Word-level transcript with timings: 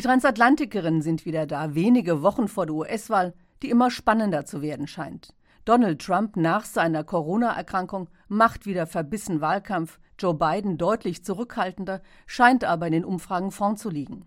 Die 0.00 0.06
Transatlantikerinnen 0.06 1.02
sind 1.02 1.26
wieder 1.26 1.46
da, 1.46 1.74
wenige 1.74 2.22
Wochen 2.22 2.48
vor 2.48 2.64
der 2.64 2.74
US-Wahl, 2.74 3.34
die 3.60 3.68
immer 3.68 3.90
spannender 3.90 4.46
zu 4.46 4.62
werden 4.62 4.86
scheint. 4.86 5.34
Donald 5.66 6.00
Trump 6.00 6.36
nach 6.36 6.64
seiner 6.64 7.04
Corona-Erkrankung 7.04 8.08
macht 8.26 8.64
wieder 8.64 8.86
verbissen 8.86 9.42
Wahlkampf, 9.42 10.00
Joe 10.18 10.32
Biden 10.32 10.78
deutlich 10.78 11.22
zurückhaltender, 11.22 12.00
scheint 12.26 12.64
aber 12.64 12.86
in 12.86 12.94
den 12.94 13.04
Umfragen 13.04 13.50
vorn 13.50 13.76
zu 13.76 13.90
liegen. 13.90 14.24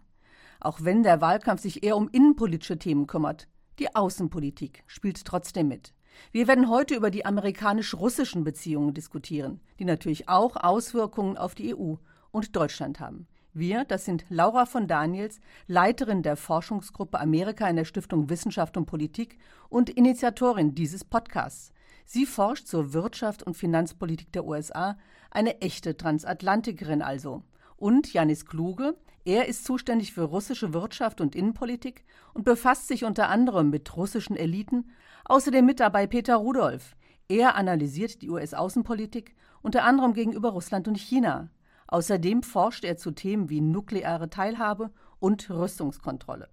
Auch 0.59 0.81
wenn 0.83 1.01
der 1.01 1.21
Wahlkampf 1.21 1.63
sich 1.63 1.83
eher 1.83 1.97
um 1.97 2.07
innenpolitische 2.07 2.77
Themen 2.77 3.07
kümmert, 3.07 3.47
die 3.79 3.95
Außenpolitik 3.95 4.83
spielt 4.85 5.25
trotzdem 5.25 5.69
mit. 5.69 5.95
Wir 6.31 6.47
werden 6.47 6.69
heute 6.69 6.93
über 6.93 7.09
die 7.09 7.25
amerikanisch-russischen 7.25 8.43
Beziehungen 8.43 8.93
diskutieren, 8.93 9.59
die 9.79 9.85
natürlich 9.85 10.29
auch 10.29 10.55
Auswirkungen 10.55 11.35
auf 11.35 11.55
die 11.55 11.75
EU 11.75 11.95
und 12.29 12.55
Deutschland 12.55 12.99
haben. 12.99 13.25
Wir, 13.55 13.85
das 13.85 14.05
sind 14.05 14.25
Laura 14.29 14.65
von 14.65 14.87
Daniels, 14.87 15.39
Leiterin 15.67 16.23
der 16.23 16.35
Forschungsgruppe 16.37 17.19
Amerika 17.19 17.67
in 17.67 17.75
der 17.75 17.85
Stiftung 17.85 18.29
Wissenschaft 18.31 18.77
und 18.77 18.87
Politik 18.87 19.37
und 19.69 19.91
Initiatorin 19.91 20.73
dieses 20.73 21.03
Podcasts. 21.03 21.71
Sie 22.03 22.25
forscht 22.25 22.65
zur 22.65 22.93
Wirtschaft 22.93 23.43
und 23.43 23.55
Finanzpolitik 23.55 24.31
der 24.31 24.45
USA, 24.45 24.97
eine 25.29 25.61
echte 25.61 25.95
Transatlantikerin 25.95 27.03
also. 27.03 27.43
Und 27.77 28.11
Janis 28.11 28.47
Kluge, 28.47 28.97
er 29.23 29.47
ist 29.47 29.65
zuständig 29.65 30.13
für 30.13 30.23
russische 30.23 30.73
Wirtschaft 30.73 31.21
und 31.21 31.35
Innenpolitik 31.35 32.05
und 32.33 32.45
befasst 32.45 32.87
sich 32.87 33.05
unter 33.05 33.29
anderem 33.29 33.69
mit 33.69 33.95
russischen 33.95 34.35
Eliten, 34.35 34.89
außerdem 35.25 35.63
mit 35.63 35.79
dabei 35.79 36.07
Peter 36.07 36.37
Rudolph. 36.37 36.95
Er 37.29 37.55
analysiert 37.55 38.23
die 38.23 38.31
US-Außenpolitik 38.31 39.35
unter 39.61 39.83
anderem 39.83 40.13
gegenüber 40.13 40.49
Russland 40.49 40.87
und 40.87 40.97
China. 40.97 41.51
Außerdem 41.93 42.41
forscht 42.41 42.85
er 42.85 42.97
zu 42.97 43.11
Themen 43.11 43.51
wie 43.51 43.61
nukleare 43.61 44.27
Teilhabe 44.27 44.89
und 45.19 45.47
Rüstungskontrolle. 45.51 46.49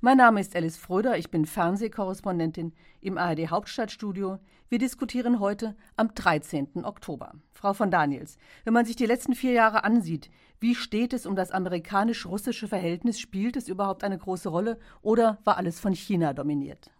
Mein 0.00 0.16
Name 0.16 0.40
ist 0.40 0.54
Alice 0.54 0.76
Fröder, 0.76 1.18
ich 1.18 1.28
bin 1.28 1.44
Fernsehkorrespondentin 1.44 2.72
im 3.00 3.18
ARD 3.18 3.50
Hauptstadtstudio. 3.50 4.38
Wir 4.68 4.78
diskutieren 4.78 5.40
heute 5.40 5.74
am 5.96 6.14
13. 6.14 6.84
Oktober. 6.84 7.32
Frau 7.52 7.72
von 7.72 7.90
Daniels, 7.90 8.38
wenn 8.62 8.74
man 8.74 8.84
sich 8.84 8.94
die 8.94 9.06
letzten 9.06 9.34
vier 9.34 9.50
Jahre 9.50 9.82
ansieht, 9.82 10.30
wie 10.60 10.76
steht 10.76 11.12
es 11.12 11.26
um 11.26 11.34
das 11.34 11.50
amerikanisch-russische 11.50 12.68
Verhältnis? 12.68 13.18
Spielt 13.18 13.56
es 13.56 13.66
überhaupt 13.66 14.04
eine 14.04 14.18
große 14.18 14.50
Rolle 14.50 14.78
oder 15.02 15.38
war 15.42 15.56
alles 15.56 15.80
von 15.80 15.94
China 15.94 16.32
dominiert? 16.32 16.92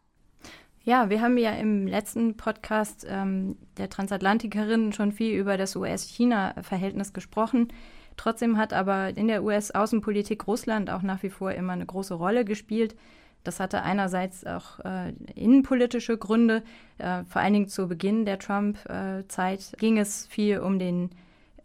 Ja, 0.87 1.11
wir 1.11 1.21
haben 1.21 1.37
ja 1.37 1.51
im 1.51 1.89
letzten 1.89 2.37
Podcast 2.37 3.05
ähm, 3.11 3.57
der 3.77 3.91
Transatlantikerin 3.91 4.93
schon 4.93 5.11
viel 5.11 5.37
über 5.37 5.57
das 5.57 5.75
US-China-Verhältnis 5.75 7.13
gesprochen. 7.13 7.73
Trotzdem 8.17 8.57
hat 8.57 8.73
aber 8.73 9.09
in 9.17 9.27
der 9.27 9.43
US-Außenpolitik 9.43 10.47
Russland 10.47 10.89
auch 10.89 11.03
nach 11.03 11.25
wie 11.25 11.29
vor 11.29 11.51
immer 11.51 11.73
eine 11.73 11.87
große 11.87 12.15
Rolle 12.15 12.45
gespielt. 12.45 12.95
Das 13.43 13.59
hatte 13.59 13.83
einerseits 13.83 14.47
auch 14.47 14.79
äh, 14.85 15.13
innenpolitische 15.35 16.19
Gründe. 16.19 16.63
Äh, 16.99 17.25
vor 17.25 17.43
allen 17.43 17.55
Dingen 17.55 17.69
zu 17.69 17.89
Beginn 17.89 18.25
der 18.25 18.39
Trump-Zeit 18.39 19.73
ging 19.79 19.99
es 19.99 20.29
viel 20.29 20.61
um, 20.61 20.79
den, 20.79 21.11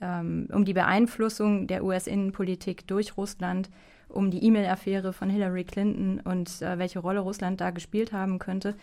ähm, 0.01 0.47
um 0.51 0.65
die 0.65 0.73
Beeinflussung 0.73 1.67
der 1.67 1.83
US-Innenpolitik 1.83 2.87
durch 2.87 3.17
Russland, 3.17 3.69
um 4.09 4.31
die 4.31 4.43
E-Mail-Affäre 4.43 5.13
von 5.13 5.29
Hillary 5.29 5.63
Clinton 5.63 6.21
und 6.21 6.63
äh, 6.63 6.79
welche 6.79 6.97
Rolle 6.97 7.19
Russland 7.19 7.61
da 7.61 7.69
gespielt 7.69 8.13
haben 8.13 8.39
könnte. 8.39 8.73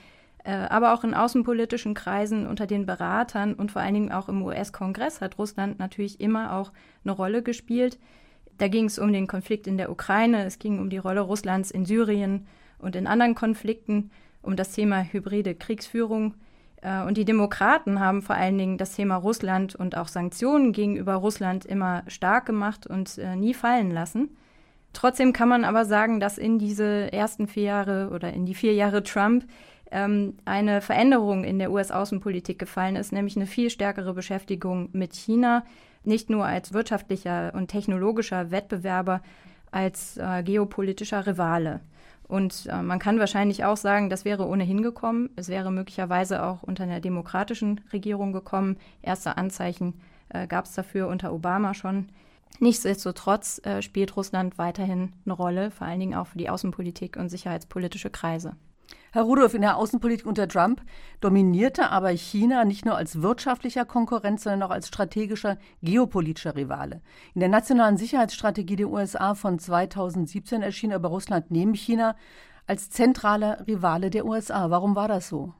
Äh, 0.44 0.52
aber 0.52 0.94
auch 0.94 1.04
in 1.04 1.14
außenpolitischen 1.14 1.94
Kreisen 1.94 2.46
unter 2.46 2.66
den 2.66 2.86
Beratern 2.86 3.54
und 3.54 3.72
vor 3.72 3.82
allen 3.82 3.94
Dingen 3.94 4.12
auch 4.12 4.28
im 4.28 4.42
US-Kongress 4.42 5.20
hat 5.20 5.38
Russland 5.38 5.78
natürlich 5.78 6.20
immer 6.20 6.54
auch 6.54 6.72
eine 7.04 7.12
Rolle 7.12 7.42
gespielt. 7.42 7.98
Da 8.58 8.68
ging 8.68 8.86
es 8.86 8.98
um 8.98 9.12
den 9.12 9.26
Konflikt 9.26 9.66
in 9.66 9.78
der 9.78 9.90
Ukraine, 9.90 10.44
es 10.44 10.58
ging 10.58 10.78
um 10.78 10.90
die 10.90 10.98
Rolle 10.98 11.20
Russlands 11.20 11.70
in 11.70 11.84
Syrien 11.84 12.46
und 12.78 12.96
in 12.96 13.06
anderen 13.06 13.34
Konflikten, 13.34 14.10
um 14.42 14.56
das 14.56 14.72
Thema 14.72 15.02
hybride 15.02 15.54
Kriegsführung. 15.54 16.34
Äh, 16.82 17.02
und 17.02 17.16
die 17.16 17.24
Demokraten 17.24 18.00
haben 18.00 18.22
vor 18.22 18.36
allen 18.36 18.58
Dingen 18.58 18.78
das 18.78 18.94
Thema 18.94 19.16
Russland 19.16 19.74
und 19.74 19.96
auch 19.96 20.08
Sanktionen 20.08 20.72
gegenüber 20.72 21.14
Russland 21.14 21.64
immer 21.64 22.02
stark 22.06 22.46
gemacht 22.46 22.86
und 22.86 23.18
äh, 23.18 23.36
nie 23.36 23.54
fallen 23.54 23.90
lassen. 23.90 24.36
Trotzdem 24.92 25.32
kann 25.32 25.48
man 25.48 25.64
aber 25.64 25.84
sagen, 25.84 26.18
dass 26.18 26.38
in 26.38 26.58
diese 26.58 27.12
ersten 27.12 27.46
vier 27.46 27.64
Jahre 27.64 28.10
oder 28.12 28.32
in 28.32 28.46
die 28.46 28.54
vier 28.54 28.74
Jahre 28.74 29.02
Trump 29.02 29.44
ähm, 29.90 30.34
eine 30.44 30.80
Veränderung 30.80 31.44
in 31.44 31.58
der 31.58 31.70
US-Außenpolitik 31.70 32.58
gefallen 32.58 32.96
ist, 32.96 33.12
nämlich 33.12 33.36
eine 33.36 33.46
viel 33.46 33.70
stärkere 33.70 34.14
Beschäftigung 34.14 34.90
mit 34.92 35.14
China, 35.14 35.64
nicht 36.04 36.30
nur 36.30 36.44
als 36.44 36.72
wirtschaftlicher 36.72 37.52
und 37.54 37.68
technologischer 37.68 38.50
Wettbewerber, 38.50 39.22
als 39.70 40.16
äh, 40.16 40.42
geopolitischer 40.42 41.26
Rivale. 41.26 41.80
Und 42.26 42.66
äh, 42.70 42.82
man 42.82 42.98
kann 42.98 43.18
wahrscheinlich 43.18 43.64
auch 43.64 43.76
sagen, 43.76 44.10
das 44.10 44.24
wäre 44.24 44.46
ohnehin 44.46 44.82
gekommen. 44.82 45.30
Es 45.36 45.48
wäre 45.48 45.72
möglicherweise 45.72 46.42
auch 46.44 46.62
unter 46.62 46.84
einer 46.84 47.00
demokratischen 47.00 47.80
Regierung 47.92 48.32
gekommen. 48.32 48.76
Erste 49.00 49.36
Anzeichen 49.38 49.94
äh, 50.28 50.46
gab 50.46 50.66
es 50.66 50.74
dafür 50.74 51.08
unter 51.08 51.32
Obama 51.32 51.72
schon. 51.72 52.10
Nichtsdestotrotz 52.60 53.60
äh, 53.64 53.82
spielt 53.82 54.16
Russland 54.16 54.58
weiterhin 54.58 55.12
eine 55.24 55.34
Rolle, 55.34 55.70
vor 55.70 55.86
allen 55.86 56.00
Dingen 56.00 56.14
auch 56.14 56.26
für 56.26 56.38
die 56.38 56.50
Außenpolitik 56.50 57.16
und 57.16 57.30
sicherheitspolitische 57.30 58.10
Kreise. 58.10 58.56
Herr 59.10 59.22
Rudolph, 59.22 59.54
in 59.54 59.62
der 59.62 59.78
Außenpolitik 59.78 60.26
unter 60.26 60.48
Trump 60.48 60.82
dominierte 61.20 61.90
aber 61.90 62.10
China 62.10 62.66
nicht 62.66 62.84
nur 62.84 62.94
als 62.96 63.22
wirtschaftlicher 63.22 63.86
Konkurrent, 63.86 64.40
sondern 64.40 64.64
auch 64.64 64.70
als 64.70 64.88
strategischer 64.88 65.58
geopolitischer 65.82 66.56
Rivale. 66.56 67.00
In 67.34 67.40
der 67.40 67.48
nationalen 67.48 67.96
Sicherheitsstrategie 67.96 68.76
der 68.76 68.90
USA 68.90 69.34
von 69.34 69.58
2017 69.58 70.60
erschien 70.60 70.92
aber 70.92 71.08
Russland 71.08 71.50
neben 71.50 71.74
China 71.74 72.16
als 72.66 72.90
zentraler 72.90 73.66
Rivale 73.66 74.10
der 74.10 74.26
USA. 74.26 74.68
Warum 74.70 74.94
war 74.94 75.08
das 75.08 75.28
so? 75.28 75.54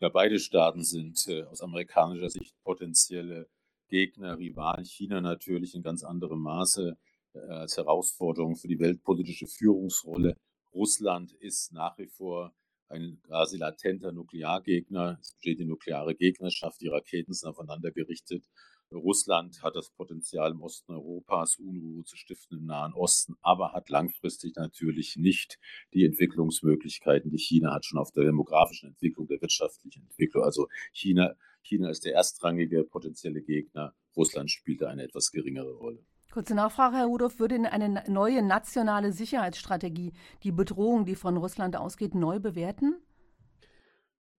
Ja, 0.00 0.10
beide 0.10 0.38
Staaten 0.38 0.84
sind 0.84 1.26
äh, 1.28 1.44
aus 1.44 1.62
amerikanischer 1.62 2.28
Sicht 2.28 2.54
potenzielle 2.64 3.48
Gegner, 3.88 4.36
Rivalen. 4.36 4.84
China 4.84 5.20
natürlich 5.20 5.74
in 5.74 5.82
ganz 5.82 6.04
anderem 6.04 6.40
Maße 6.40 6.98
äh, 7.32 7.38
als 7.38 7.78
Herausforderung 7.78 8.56
für 8.56 8.68
die 8.68 8.78
weltpolitische 8.78 9.46
Führungsrolle 9.46 10.36
Russland 10.74 11.32
ist 11.32 11.72
nach 11.72 11.98
wie 11.98 12.06
vor 12.06 12.54
ein 12.88 13.20
quasi 13.22 13.56
latenter 13.56 14.12
Nukleargegner. 14.12 15.18
Es 15.20 15.32
besteht 15.32 15.58
die 15.58 15.64
nukleare 15.64 16.14
Gegnerschaft, 16.14 16.80
die 16.80 16.88
Raketen 16.88 17.32
sind 17.32 17.48
aufeinander 17.48 17.90
gerichtet. 17.90 18.44
Russland 18.90 19.62
hat 19.62 19.74
das 19.74 19.90
Potenzial, 19.90 20.52
im 20.52 20.60
Osten 20.60 20.92
Europas 20.92 21.56
Unruhe 21.56 22.04
zu 22.04 22.16
stiften 22.16 22.58
im 22.58 22.66
Nahen 22.66 22.92
Osten, 22.92 23.36
aber 23.40 23.72
hat 23.72 23.88
langfristig 23.88 24.54
natürlich 24.56 25.16
nicht 25.16 25.58
die 25.94 26.04
Entwicklungsmöglichkeiten, 26.04 27.30
die 27.30 27.38
China 27.38 27.72
hat, 27.72 27.86
schon 27.86 27.98
auf 27.98 28.12
der 28.12 28.24
demografischen 28.24 28.90
Entwicklung, 28.90 29.26
der 29.28 29.40
wirtschaftlichen 29.40 30.02
Entwicklung. 30.02 30.44
Also 30.44 30.68
China, 30.92 31.34
China 31.62 31.90
ist 31.90 32.04
der 32.04 32.14
erstrangige 32.14 32.84
potenzielle 32.84 33.42
Gegner. 33.42 33.94
Russland 34.14 34.50
spielt 34.50 34.82
da 34.82 34.88
eine 34.88 35.04
etwas 35.04 35.30
geringere 35.30 35.72
Rolle. 35.72 36.04
Kurze 36.32 36.54
Nachfrage, 36.54 36.96
Herr 36.96 37.08
Rudolph. 37.08 37.38
Würde 37.40 37.56
eine 37.70 38.02
neue 38.08 38.42
nationale 38.42 39.12
Sicherheitsstrategie 39.12 40.14
die 40.42 40.50
Bedrohung, 40.50 41.04
die 41.04 41.14
von 41.14 41.36
Russland 41.36 41.76
ausgeht, 41.76 42.14
neu 42.14 42.40
bewerten? 42.40 42.96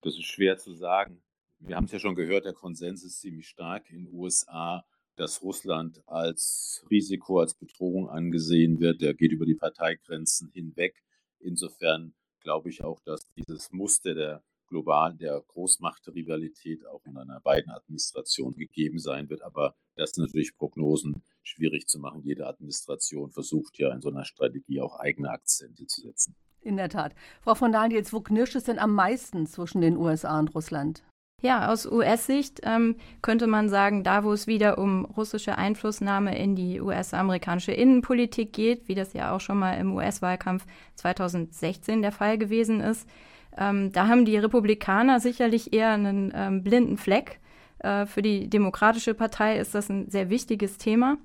Das 0.01 0.15
ist 0.15 0.25
schwer 0.25 0.57
zu 0.57 0.73
sagen. 0.73 1.21
Wir 1.59 1.75
haben 1.75 1.85
es 1.85 1.91
ja 1.91 1.99
schon 1.99 2.15
gehört, 2.15 2.45
der 2.45 2.53
Konsens 2.53 3.03
ist 3.03 3.21
ziemlich 3.21 3.47
stark 3.47 3.91
in 3.91 4.05
den 4.05 4.11
USA, 4.11 4.83
dass 5.17 5.43
Russland 5.43 6.01
als 6.07 6.83
Risiko, 6.89 7.39
als 7.39 7.53
Bedrohung 7.53 8.09
angesehen 8.09 8.79
wird. 8.79 8.99
Der 9.01 9.13
geht 9.13 9.31
über 9.31 9.45
die 9.45 9.53
Parteigrenzen 9.53 10.49
hinweg. 10.49 11.03
Insofern 11.37 12.15
glaube 12.39 12.69
ich 12.69 12.83
auch, 12.83 13.01
dass 13.01 13.31
dieses 13.35 13.71
Muster 13.71 14.15
der 14.15 14.43
globalen, 14.73 15.19
der 15.19 15.39
Großmachtrivalität 15.47 16.85
auch 16.87 17.05
in 17.05 17.15
einer 17.15 17.39
beiden 17.39 17.71
Administration 17.71 18.55
gegeben 18.55 18.97
sein 18.97 19.29
wird. 19.29 19.43
Aber 19.43 19.75
das 19.95 20.11
sind 20.11 20.25
natürlich 20.25 20.57
Prognosen 20.57 21.23
schwierig 21.43 21.87
zu 21.87 21.99
machen. 21.99 22.23
Jede 22.23 22.47
Administration 22.47 23.29
versucht 23.29 23.77
ja 23.77 23.93
in 23.93 24.01
so 24.01 24.09
einer 24.09 24.25
Strategie 24.25 24.81
auch 24.81 24.99
eigene 24.99 25.29
Akzente 25.29 25.85
zu 25.85 26.01
setzen. 26.01 26.35
In 26.61 26.77
der 26.77 26.89
Tat. 26.89 27.13
Frau 27.41 27.55
von 27.55 27.71
Daniels, 27.71 28.13
wo 28.13 28.21
knirscht 28.21 28.55
es 28.55 28.63
denn 28.63 28.79
am 28.79 28.95
meisten 28.95 29.45
zwischen 29.45 29.81
den 29.81 29.95
USA 29.97 30.39
und 30.39 30.55
Russland? 30.55 31.03
Ja, 31.41 31.69
aus 31.69 31.85
US-Sicht 31.85 32.61
ähm, 32.63 32.95
könnte 33.21 33.47
man 33.47 33.67
sagen, 33.67 34.05
da 34.05 34.23
wo 34.23 34.31
es 34.31 34.47
wieder 34.47 34.77
um 34.77 35.03
russische 35.03 35.57
Einflussnahme 35.57 36.37
in 36.37 36.55
die 36.55 36.79
US-amerikanische 36.79 37.73
Innenpolitik 37.73 38.53
geht, 38.53 38.87
wie 38.87 38.95
das 38.95 39.11
ja 39.11 39.35
auch 39.35 39.41
schon 39.41 39.59
mal 39.59 39.73
im 39.73 39.93
US-Wahlkampf 39.93 40.65
2016 40.95 42.01
der 42.01 42.13
Fall 42.13 42.37
gewesen 42.37 42.79
ist, 42.79 43.09
ähm, 43.57 43.91
da 43.91 44.07
haben 44.07 44.25
die 44.25 44.37
Republikaner 44.37 45.19
sicherlich 45.19 45.73
eher 45.73 45.91
einen 45.91 46.31
ähm, 46.35 46.63
blinden 46.63 46.97
Fleck. 46.97 47.39
Äh, 47.79 48.05
für 48.05 48.21
die 48.21 48.49
Demokratische 48.49 49.13
Partei 49.13 49.57
ist 49.57 49.75
das 49.75 49.89
ein 49.89 50.09
sehr 50.09 50.29
wichtiges 50.29 50.77
Thema. 50.77 51.17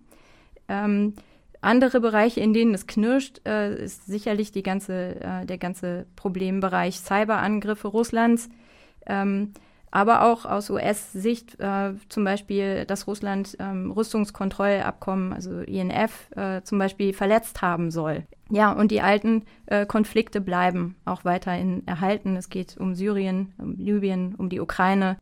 Ähm, 0.69 1.14
andere 1.60 2.00
Bereiche, 2.00 2.40
in 2.40 2.52
denen 2.52 2.75
es 2.75 2.86
knirscht, 2.86 3.40
äh, 3.46 3.75
ist 3.82 4.06
sicherlich 4.06 4.52
ganze, 4.62 5.20
äh, 5.20 5.46
der 5.46 5.58
ganze 5.58 6.06
Problembereich 6.14 7.00
Cyberangriffe 7.00 7.88
Russlands. 7.88 8.48
Ähm, 9.06 9.52
aber 9.90 10.23
auch 10.23 10.44
aus 10.44 10.70
US-Sicht 10.70 11.58
äh, 11.61 11.94
zum 12.08 12.25
Beispiel, 12.25 12.85
dass 12.85 13.06
Russland 13.06 13.56
ähm, 13.58 13.90
Rüstungskontrollabkommen, 13.90 15.32
also 15.32 15.61
INF, 15.61 16.31
äh, 16.37 16.62
zum 16.62 16.79
Beispiel 16.79 17.12
verletzt 17.12 17.62
haben 17.62 17.90
soll. 17.90 18.26
Ja, 18.50 18.73
und 18.73 18.90
die 18.90 19.00
alten 19.00 19.44
äh, 19.67 19.87
Konflikte 19.87 20.40
bleiben 20.40 20.96
auch 21.05 21.25
weiterhin 21.25 21.87
erhalten. 21.87 22.37
Es 22.37 22.49
geht 22.49 22.76
um 22.79 22.94
Syrien, 22.94 23.55
um 23.58 23.76
Libyen, 23.76 24.35
um 24.35 24.49
die 24.49 24.61
Ukraine. 24.61 25.19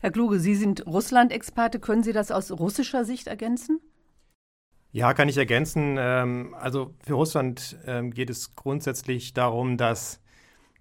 Herr 0.00 0.10
Kluge, 0.10 0.38
Sie 0.38 0.54
sind 0.54 0.86
Russland-Experte. 0.86 1.80
Können 1.80 2.02
Sie 2.02 2.12
das 2.12 2.30
aus 2.30 2.50
russischer 2.52 3.04
Sicht 3.04 3.26
ergänzen? 3.26 3.80
Ja, 4.92 5.14
kann 5.14 5.28
ich 5.28 5.38
ergänzen. 5.38 5.96
Ähm, 5.98 6.54
also 6.58 6.94
für 7.04 7.14
Russland 7.14 7.78
ähm, 7.86 8.12
geht 8.12 8.28
es 8.28 8.54
grundsätzlich 8.54 9.32
darum, 9.32 9.76
dass 9.76 10.21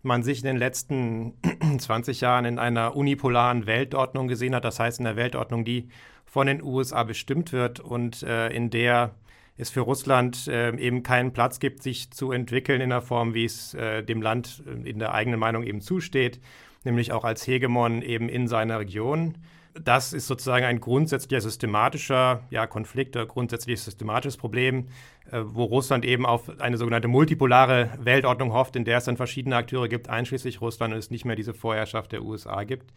man 0.04 0.24
sich 0.24 0.40
in 0.40 0.46
den 0.46 0.58
letzten 0.58 1.34
20 1.78 2.22
Jahren 2.22 2.46
in 2.46 2.60
einer 2.60 2.96
unipolaren 2.96 3.66
Weltordnung 3.66 4.28
gesehen 4.28 4.56
hat. 4.56 4.66
Das 4.66 4.80
heißt, 4.80 5.00
in 5.00 5.08
einer 5.08 5.16
Weltordnung, 5.16 5.66
die 5.66 5.90
von 6.26 6.48
den 6.48 6.64
USA 6.64 7.04
bestimmt 7.04 7.52
wird 7.52 7.80
und 7.80 8.24
äh, 8.24 8.50
in 8.50 8.70
der 8.70 9.16
es 9.58 9.70
für 9.70 9.82
Russland 9.82 10.48
äh, 10.48 10.76
eben 10.78 11.04
keinen 11.04 11.34
Platz 11.34 11.60
gibt, 11.60 11.84
sich 11.84 12.12
zu 12.12 12.32
entwickeln 12.32 12.82
in 12.82 12.90
der 12.90 13.02
Form, 13.02 13.34
wie 13.34 13.46
es 13.46 13.74
äh, 13.74 14.02
dem 14.02 14.22
Land 14.22 14.64
äh, 14.66 14.90
in 14.90 14.98
der 14.98 15.14
eigenen 15.14 15.40
Meinung 15.40 15.64
eben 15.64 15.82
zusteht, 15.82 16.40
nämlich 16.84 17.12
auch 17.12 17.24
als 17.24 17.46
Hegemon 17.46 18.02
eben 18.02 18.28
in 18.28 18.48
seiner 18.48 18.80
Region. 18.80 19.38
Das 19.74 20.12
ist 20.12 20.28
sozusagen 20.28 20.66
ein 20.66 20.82
grundsätzlicher 20.82 21.42
systematischer 21.42 22.44
ja, 22.50 22.68
Konflikt, 22.68 23.16
ein 23.16 23.28
grundsätzliches 23.28 23.86
systematisches 23.86 24.38
Problem, 24.38 24.88
äh, 25.32 25.42
wo 25.44 25.64
Russland 25.64 26.04
eben 26.04 26.26
auf 26.26 26.60
eine 26.60 26.78
sogenannte 26.78 27.08
multipolare 27.08 27.90
Weltordnung 28.00 28.54
hofft, 28.54 28.76
in 28.76 28.86
der 28.86 28.98
es 28.98 29.06
dann 29.06 29.18
verschiedene 29.18 29.56
Akteure 29.56 29.88
gibt, 29.88 30.10
einschließlich 30.10 30.60
Russland, 30.62 30.94
und 30.94 31.00
es 31.00 31.10
nicht 31.10 31.26
mehr 31.26 31.36
diese 31.36 31.54
Vorherrschaft 31.54 32.12
der 32.12 32.24
USA 32.24 32.64
gibt. 32.64 32.94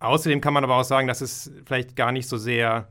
Außerdem 0.00 0.40
kann 0.40 0.54
man 0.54 0.64
aber 0.64 0.76
auch 0.76 0.84
sagen, 0.84 1.08
dass 1.08 1.20
es 1.20 1.52
vielleicht 1.64 1.94
gar 1.94 2.10
nicht 2.10 2.28
so 2.28 2.36
sehr 2.36 2.88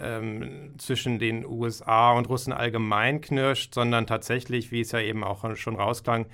ähm, 0.00 0.74
zwischen 0.78 1.18
den 1.18 1.44
USA 1.44 2.12
und 2.12 2.28
Russen 2.28 2.52
allgemein 2.52 3.20
knirscht, 3.20 3.74
sondern 3.74 4.06
tatsächlich, 4.06 4.70
wie 4.70 4.80
es 4.80 4.92
ja 4.92 5.00
eben 5.00 5.22
auch 5.22 5.56
schon 5.56 5.76
rausklang, 5.76 6.26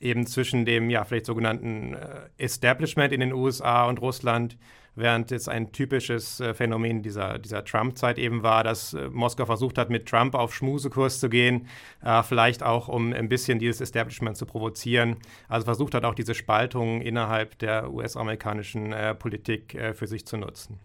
eben 0.00 0.26
zwischen 0.26 0.64
dem 0.64 0.90
ja 0.90 1.04
vielleicht 1.04 1.26
sogenannten 1.26 1.94
äh, 1.94 2.28
Establishment 2.38 3.12
in 3.12 3.20
den 3.20 3.32
USA 3.32 3.86
und 3.86 4.00
Russland 4.00 4.56
während 4.96 5.32
es 5.32 5.48
ein 5.48 5.72
typisches 5.72 6.40
äh, 6.40 6.54
Phänomen 6.54 7.02
dieser, 7.02 7.38
dieser 7.38 7.64
Trump-Zeit 7.64 8.18
eben 8.18 8.42
war, 8.42 8.64
dass 8.64 8.94
äh, 8.94 9.08
Moskau 9.10 9.46
versucht 9.46 9.78
hat, 9.78 9.90
mit 9.90 10.06
Trump 10.06 10.34
auf 10.34 10.54
Schmusekurs 10.54 11.20
zu 11.20 11.28
gehen, 11.28 11.66
äh, 12.02 12.22
vielleicht 12.22 12.62
auch 12.62 12.88
um 12.88 13.12
ein 13.12 13.28
bisschen 13.28 13.58
dieses 13.58 13.80
Establishment 13.80 14.36
zu 14.36 14.46
provozieren. 14.46 15.16
Also 15.48 15.64
versucht 15.64 15.94
hat 15.94 16.04
auch 16.04 16.14
diese 16.14 16.34
Spaltung 16.34 17.00
innerhalb 17.00 17.58
der 17.58 17.92
US-amerikanischen 17.92 18.94
Politik 19.18 19.78
für 19.94 20.06
sich 20.06 20.26
zu 20.26 20.36
nutzen. 20.36 20.78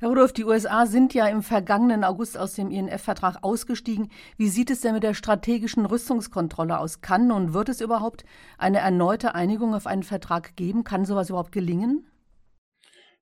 Herr 0.00 0.08
Rudolph, 0.08 0.32
die 0.32 0.44
USA 0.44 0.86
sind 0.86 1.14
ja 1.14 1.28
im 1.28 1.42
vergangenen 1.42 2.04
August 2.04 2.36
aus 2.36 2.54
dem 2.54 2.70
INF-Vertrag 2.70 3.38
ausgestiegen. 3.42 4.10
Wie 4.36 4.48
sieht 4.48 4.70
es 4.70 4.80
denn 4.80 4.94
mit 4.94 5.02
der 5.02 5.14
strategischen 5.14 5.86
Rüstungskontrolle 5.86 6.78
aus? 6.78 7.00
Kann 7.00 7.30
und 7.30 7.54
wird 7.54 7.68
es 7.68 7.80
überhaupt 7.80 8.24
eine 8.58 8.80
erneute 8.80 9.34
Einigung 9.34 9.74
auf 9.74 9.86
einen 9.86 10.02
Vertrag 10.02 10.56
geben? 10.56 10.84
Kann 10.84 11.04
sowas 11.04 11.30
überhaupt 11.30 11.52
gelingen? 11.52 12.04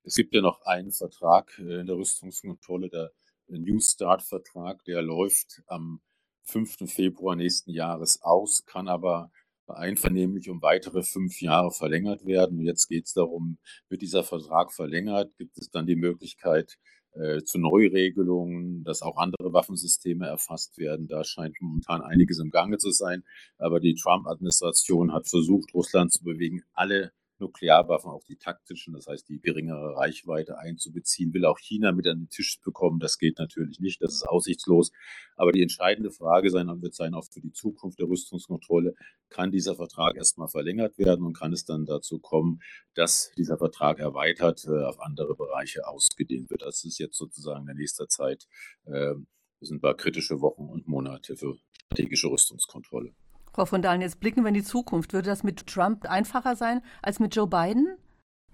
Es 0.05 0.15
gibt 0.15 0.33
ja 0.33 0.41
noch 0.41 0.61
einen 0.65 0.91
Vertrag 0.91 1.57
äh, 1.59 1.79
in 1.79 1.87
der 1.87 1.95
Rüstungskontrolle, 1.95 2.89
der 2.89 3.11
New 3.47 3.79
Start-Vertrag, 3.79 4.83
der 4.85 5.01
läuft 5.01 5.61
am 5.67 6.01
5. 6.43 6.91
Februar 6.91 7.35
nächsten 7.35 7.71
Jahres 7.71 8.21
aus, 8.21 8.65
kann 8.65 8.87
aber 8.87 9.31
einvernehmlich 9.67 10.49
um 10.49 10.61
weitere 10.61 11.03
fünf 11.03 11.41
Jahre 11.41 11.71
verlängert 11.71 12.25
werden. 12.25 12.59
Jetzt 12.59 12.87
geht 12.87 13.05
es 13.05 13.13
darum, 13.13 13.57
wird 13.87 14.01
dieser 14.01 14.23
Vertrag 14.23 14.73
verlängert, 14.73 15.35
gibt 15.37 15.57
es 15.57 15.69
dann 15.69 15.85
die 15.85 15.95
Möglichkeit 15.95 16.77
äh, 17.13 17.41
zu 17.43 17.59
Neuregelungen, 17.59 18.83
dass 18.83 19.01
auch 19.01 19.17
andere 19.17 19.53
Waffensysteme 19.53 20.27
erfasst 20.27 20.77
werden. 20.77 21.07
Da 21.07 21.23
scheint 21.23 21.55
momentan 21.61 22.01
einiges 22.01 22.39
im 22.39 22.49
Gange 22.49 22.77
zu 22.77 22.91
sein. 22.91 23.23
Aber 23.57 23.79
die 23.79 23.95
Trump-Administration 23.95 25.13
hat 25.13 25.29
versucht, 25.29 25.73
Russland 25.73 26.11
zu 26.11 26.23
bewegen, 26.23 26.63
alle 26.73 27.13
Nuklearwaffen, 27.39 28.11
auch 28.11 28.23
die 28.23 28.37
taktischen, 28.37 28.93
das 28.93 29.07
heißt 29.07 29.27
die 29.29 29.39
geringere 29.39 29.95
Reichweite 29.95 30.57
einzubeziehen, 30.57 31.33
will 31.33 31.45
auch 31.45 31.59
China 31.59 31.91
mit 31.91 32.07
an 32.07 32.19
den 32.19 32.29
Tisch 32.29 32.59
bekommen. 32.61 32.99
Das 32.99 33.17
geht 33.17 33.37
natürlich 33.37 33.79
nicht, 33.79 34.01
das 34.01 34.13
ist 34.13 34.23
aussichtslos. 34.23 34.91
Aber 35.35 35.51
die 35.51 35.61
entscheidende 35.61 36.11
Frage 36.11 36.49
sein, 36.49 36.67
wird 36.81 36.93
sein, 36.93 37.13
auch 37.13 37.25
für 37.25 37.41
die 37.41 37.51
Zukunft 37.51 37.99
der 37.99 38.07
Rüstungskontrolle, 38.07 38.95
kann 39.29 39.51
dieser 39.51 39.75
Vertrag 39.75 40.15
erstmal 40.15 40.47
verlängert 40.47 40.97
werden 40.97 41.25
und 41.25 41.37
kann 41.37 41.53
es 41.53 41.65
dann 41.65 41.85
dazu 41.85 42.19
kommen, 42.19 42.61
dass 42.93 43.31
dieser 43.37 43.57
Vertrag 43.57 43.99
erweitert 43.99 44.65
äh, 44.65 44.83
auf 44.83 44.99
andere 44.99 45.35
Bereiche 45.35 45.87
ausgedehnt 45.87 46.49
wird. 46.49 46.61
Das 46.61 46.83
ist 46.83 46.99
jetzt 46.99 47.17
sozusagen 47.17 47.61
in 47.61 47.67
der 47.67 47.75
nächsten 47.75 48.07
Zeit, 48.09 48.47
äh, 48.85 49.15
sind 49.61 49.81
wir 49.81 49.95
kritische 49.95 50.41
Wochen 50.41 50.67
und 50.69 50.87
Monate 50.87 51.35
für 51.35 51.57
strategische 51.93 52.27
Rüstungskontrolle. 52.27 53.13
Frau 53.53 53.65
von 53.65 53.81
Dahlen, 53.81 54.01
jetzt 54.01 54.19
blicken 54.19 54.43
wir 54.43 54.47
in 54.47 54.55
die 54.55 54.63
Zukunft. 54.63 55.13
Würde 55.13 55.29
das 55.29 55.43
mit 55.43 55.67
Trump 55.67 56.09
einfacher 56.09 56.55
sein 56.55 56.81
als 57.01 57.19
mit 57.19 57.35
Joe 57.35 57.47
Biden? 57.47 57.87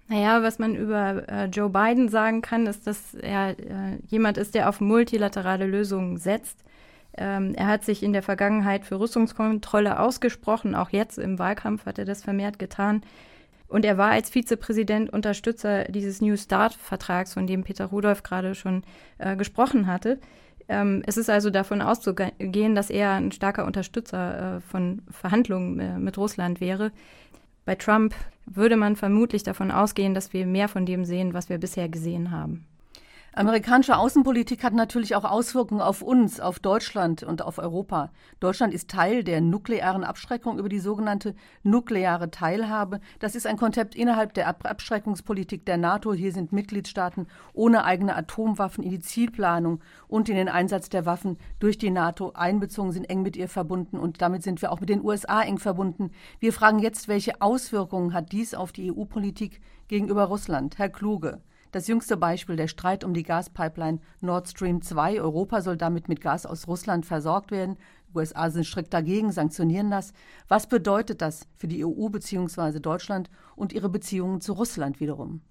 Naja, 0.09 0.41
was 0.43 0.59
man 0.59 0.75
über 0.75 1.29
äh, 1.29 1.45
Joe 1.45 1.69
Biden 1.69 2.09
sagen 2.09 2.41
kann, 2.41 2.65
ist, 2.65 2.85
dass 2.87 3.13
er 3.13 3.51
äh, 3.59 3.97
jemand 4.07 4.37
ist, 4.37 4.55
der 4.55 4.67
auf 4.67 4.81
multilaterale 4.81 5.67
Lösungen 5.67 6.17
setzt. 6.17 6.63
Ähm, 7.15 7.53
er 7.55 7.67
hat 7.67 7.85
sich 7.85 8.03
in 8.03 8.11
der 8.11 8.23
Vergangenheit 8.23 8.85
für 8.85 8.99
Rüstungskontrolle 8.99 9.99
ausgesprochen. 9.99 10.75
Auch 10.75 10.89
jetzt 10.89 11.17
im 11.17 11.39
Wahlkampf 11.39 11.85
hat 11.85 11.99
er 11.99 12.05
das 12.05 12.23
vermehrt 12.23 12.59
getan. 12.59 13.01
Und 13.67 13.85
er 13.85 13.99
war 13.99 14.09
als 14.09 14.31
Vizepräsident 14.31 15.11
Unterstützer 15.13 15.83
dieses 15.85 16.21
New 16.21 16.35
Start-Vertrags, 16.35 17.35
von 17.35 17.45
dem 17.45 17.63
Peter 17.63 17.85
Rudolph 17.85 18.23
gerade 18.23 18.55
schon 18.55 18.83
äh, 19.19 19.35
gesprochen 19.35 19.85
hatte. 19.85 20.19
Ähm, 20.69 21.01
es 21.07 21.17
ist 21.17 21.29
also 21.29 21.49
davon 21.49 21.81
auszugehen, 21.81 22.75
dass 22.75 22.91
er 22.91 23.13
ein 23.13 23.31
starker 23.31 23.65
Unterstützer 23.65 24.57
äh, 24.57 24.61
von 24.61 25.01
Verhandlungen 25.09 25.79
äh, 25.79 25.97
mit 25.97 26.17
Russland 26.17 26.61
wäre. 26.61 26.91
Bei 27.65 27.75
Trump 27.75 28.13
würde 28.45 28.77
man 28.77 28.95
vermutlich 28.95 29.43
davon 29.43 29.71
ausgehen, 29.71 30.13
dass 30.13 30.31
wir 30.31 30.45
mehr 30.45 30.67
von 30.67 30.85
dem 30.85 31.05
sehen, 31.05 31.33
was 31.33 31.49
wir 31.49 31.57
bisher 31.57 31.89
gesehen 31.89 32.31
haben. 32.31 32.65
Amerikanische 33.33 33.95
Außenpolitik 33.95 34.63
hat 34.63 34.73
natürlich 34.73 35.15
auch 35.15 35.23
Auswirkungen 35.23 35.81
auf 35.81 36.01
uns, 36.01 36.39
auf 36.39 36.59
Deutschland 36.59 37.21
und 37.21 37.43
auf 37.43 37.59
Europa. 37.59 38.11
Deutschland 38.39 38.73
ist 38.73 38.89
Teil 38.89 39.23
der 39.23 39.39
nuklearen 39.39 40.03
Abschreckung 40.03 40.57
über 40.57 40.67
die 40.67 40.79
sogenannte 40.79 41.35
nukleare 41.61 42.31
Teilhabe. 42.31 42.99
Das 43.19 43.35
ist 43.35 43.45
ein 43.45 43.57
Konzept 43.57 43.93
innerhalb 43.93 44.33
der 44.33 44.47
Abschreckungspolitik 44.47 45.63
der 45.63 45.77
NATO. 45.77 46.13
Hier 46.13 46.31
sind 46.31 46.51
Mitgliedstaaten 46.51 47.27
ohne 47.53 47.83
eigene 47.83 48.15
Atomwaffen 48.15 48.83
in 48.83 48.89
die 48.89 48.99
Zielplanung 48.99 49.79
und 50.07 50.27
in 50.27 50.35
den 50.35 50.49
Einsatz 50.49 50.89
der 50.89 51.05
Waffen 51.05 51.37
durch 51.59 51.77
die 51.77 51.91
NATO 51.91 52.31
einbezogen, 52.33 52.91
sind 52.91 53.09
eng 53.11 53.21
mit 53.21 53.37
ihr 53.37 53.47
verbunden 53.47 53.99
und 53.99 54.23
damit 54.23 54.41
sind 54.41 54.61
wir 54.63 54.71
auch 54.71 54.79
mit 54.79 54.89
den 54.89 55.03
USA 55.03 55.41
eng 55.41 55.59
verbunden. 55.59 56.09
Wir 56.39 56.51
fragen 56.51 56.79
jetzt, 56.79 57.07
welche 57.07 57.41
Auswirkungen 57.41 58.13
hat 58.13 58.31
dies 58.31 58.55
auf 58.55 58.71
die 58.71 58.91
EU-Politik 58.91 59.61
gegenüber 59.87 60.23
Russland? 60.23 60.79
Herr 60.79 60.89
Kluge. 60.89 61.43
Das 61.71 61.87
jüngste 61.87 62.17
Beispiel 62.17 62.55
der 62.55 62.67
Streit 62.67 63.03
um 63.03 63.13
die 63.13 63.21
Gaspipeline 63.21 63.99
Nord 64.21 64.49
Stream 64.49 64.81
2. 64.81 65.21
Europa 65.21 65.61
soll 65.61 65.77
damit 65.77 66.09
mit 66.09 66.19
Gas 66.19 66.47
aus 66.47 66.67
Russland 66.67 67.05
versorgt 67.05 67.51
werden. 67.51 67.77
USA 68.15 68.49
sind 68.49 68.65
strikt 68.65 68.91
dagegen, 68.91 69.31
sanktionieren 69.31 69.91
das. 69.91 70.13
Was 70.47 70.67
bedeutet 70.67 71.21
das 71.21 71.47
für 71.57 71.67
die 71.67 71.85
EU 71.85 72.09
bzw. 72.09 72.79
Deutschland 72.79 73.29
und 73.55 73.71
ihre 73.71 73.89
Beziehungen 73.89 74.41
zu 74.41 74.53
Russland 74.53 74.99
wiederum? 74.99 75.41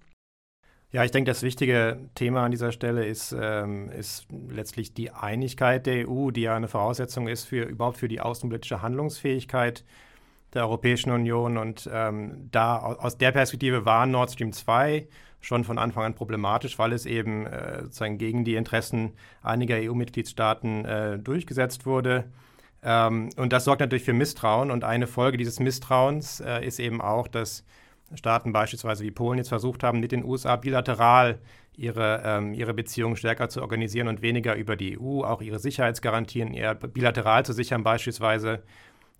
Ja, 0.91 1.05
ich 1.05 1.11
denke, 1.11 1.29
das 1.29 1.43
wichtige 1.43 2.09
Thema 2.15 2.43
an 2.43 2.51
dieser 2.51 2.71
Stelle 2.73 3.05
ist, 3.05 3.33
ähm, 3.39 3.89
ist 3.89 4.25
letztlich 4.49 4.93
die 4.93 5.11
Einigkeit 5.11 5.85
der 5.85 6.09
EU, 6.09 6.31
die 6.31 6.41
ja 6.41 6.55
eine 6.55 6.67
Voraussetzung 6.67 7.27
ist 7.27 7.45
für 7.45 7.63
überhaupt 7.63 7.97
für 7.97 8.07
die 8.09 8.19
außenpolitische 8.19 8.81
Handlungsfähigkeit 8.81 9.85
der 10.53 10.63
Europäischen 10.63 11.11
Union. 11.11 11.57
Und 11.57 11.87
ähm, 11.93 12.49
da 12.51 12.79
aus 12.79 13.17
der 13.17 13.31
Perspektive 13.31 13.85
war 13.85 14.05
Nord 14.05 14.31
Stream 14.31 14.51
2 14.51 15.07
schon 15.41 15.63
von 15.63 15.77
Anfang 15.77 16.03
an 16.03 16.15
problematisch, 16.15 16.77
weil 16.79 16.93
es 16.93 17.05
eben 17.05 17.45
äh, 17.45 17.83
sozusagen 17.83 18.17
gegen 18.17 18.43
die 18.43 18.55
Interessen 18.55 19.13
einiger 19.41 19.75
EU-Mitgliedstaaten 19.77 20.85
äh, 20.85 21.19
durchgesetzt 21.19 21.85
wurde. 21.85 22.25
Ähm, 22.83 23.29
und 23.37 23.53
das 23.53 23.65
sorgt 23.65 23.81
natürlich 23.81 24.03
für 24.03 24.13
Misstrauen. 24.13 24.71
Und 24.71 24.83
eine 24.83 25.07
Folge 25.07 25.37
dieses 25.37 25.59
Misstrauens 25.59 26.39
äh, 26.41 26.65
ist 26.65 26.79
eben 26.79 27.01
auch, 27.01 27.27
dass 27.27 27.63
Staaten 28.15 28.51
beispielsweise 28.51 29.03
wie 29.03 29.11
Polen 29.11 29.37
jetzt 29.37 29.49
versucht 29.49 29.83
haben, 29.83 29.99
mit 29.99 30.11
den 30.11 30.25
USA 30.25 30.55
bilateral 30.55 31.39
ihre, 31.75 32.21
ähm, 32.25 32.53
ihre 32.53 32.73
Beziehungen 32.73 33.15
stärker 33.15 33.49
zu 33.49 33.61
organisieren 33.61 34.07
und 34.07 34.21
weniger 34.21 34.55
über 34.55 34.75
die 34.75 34.99
EU, 34.99 35.23
auch 35.23 35.41
ihre 35.41 35.59
Sicherheitsgarantien 35.59 36.53
eher 36.53 36.75
bilateral 36.75 37.45
zu 37.45 37.53
sichern, 37.53 37.83
beispielsweise 37.83 38.63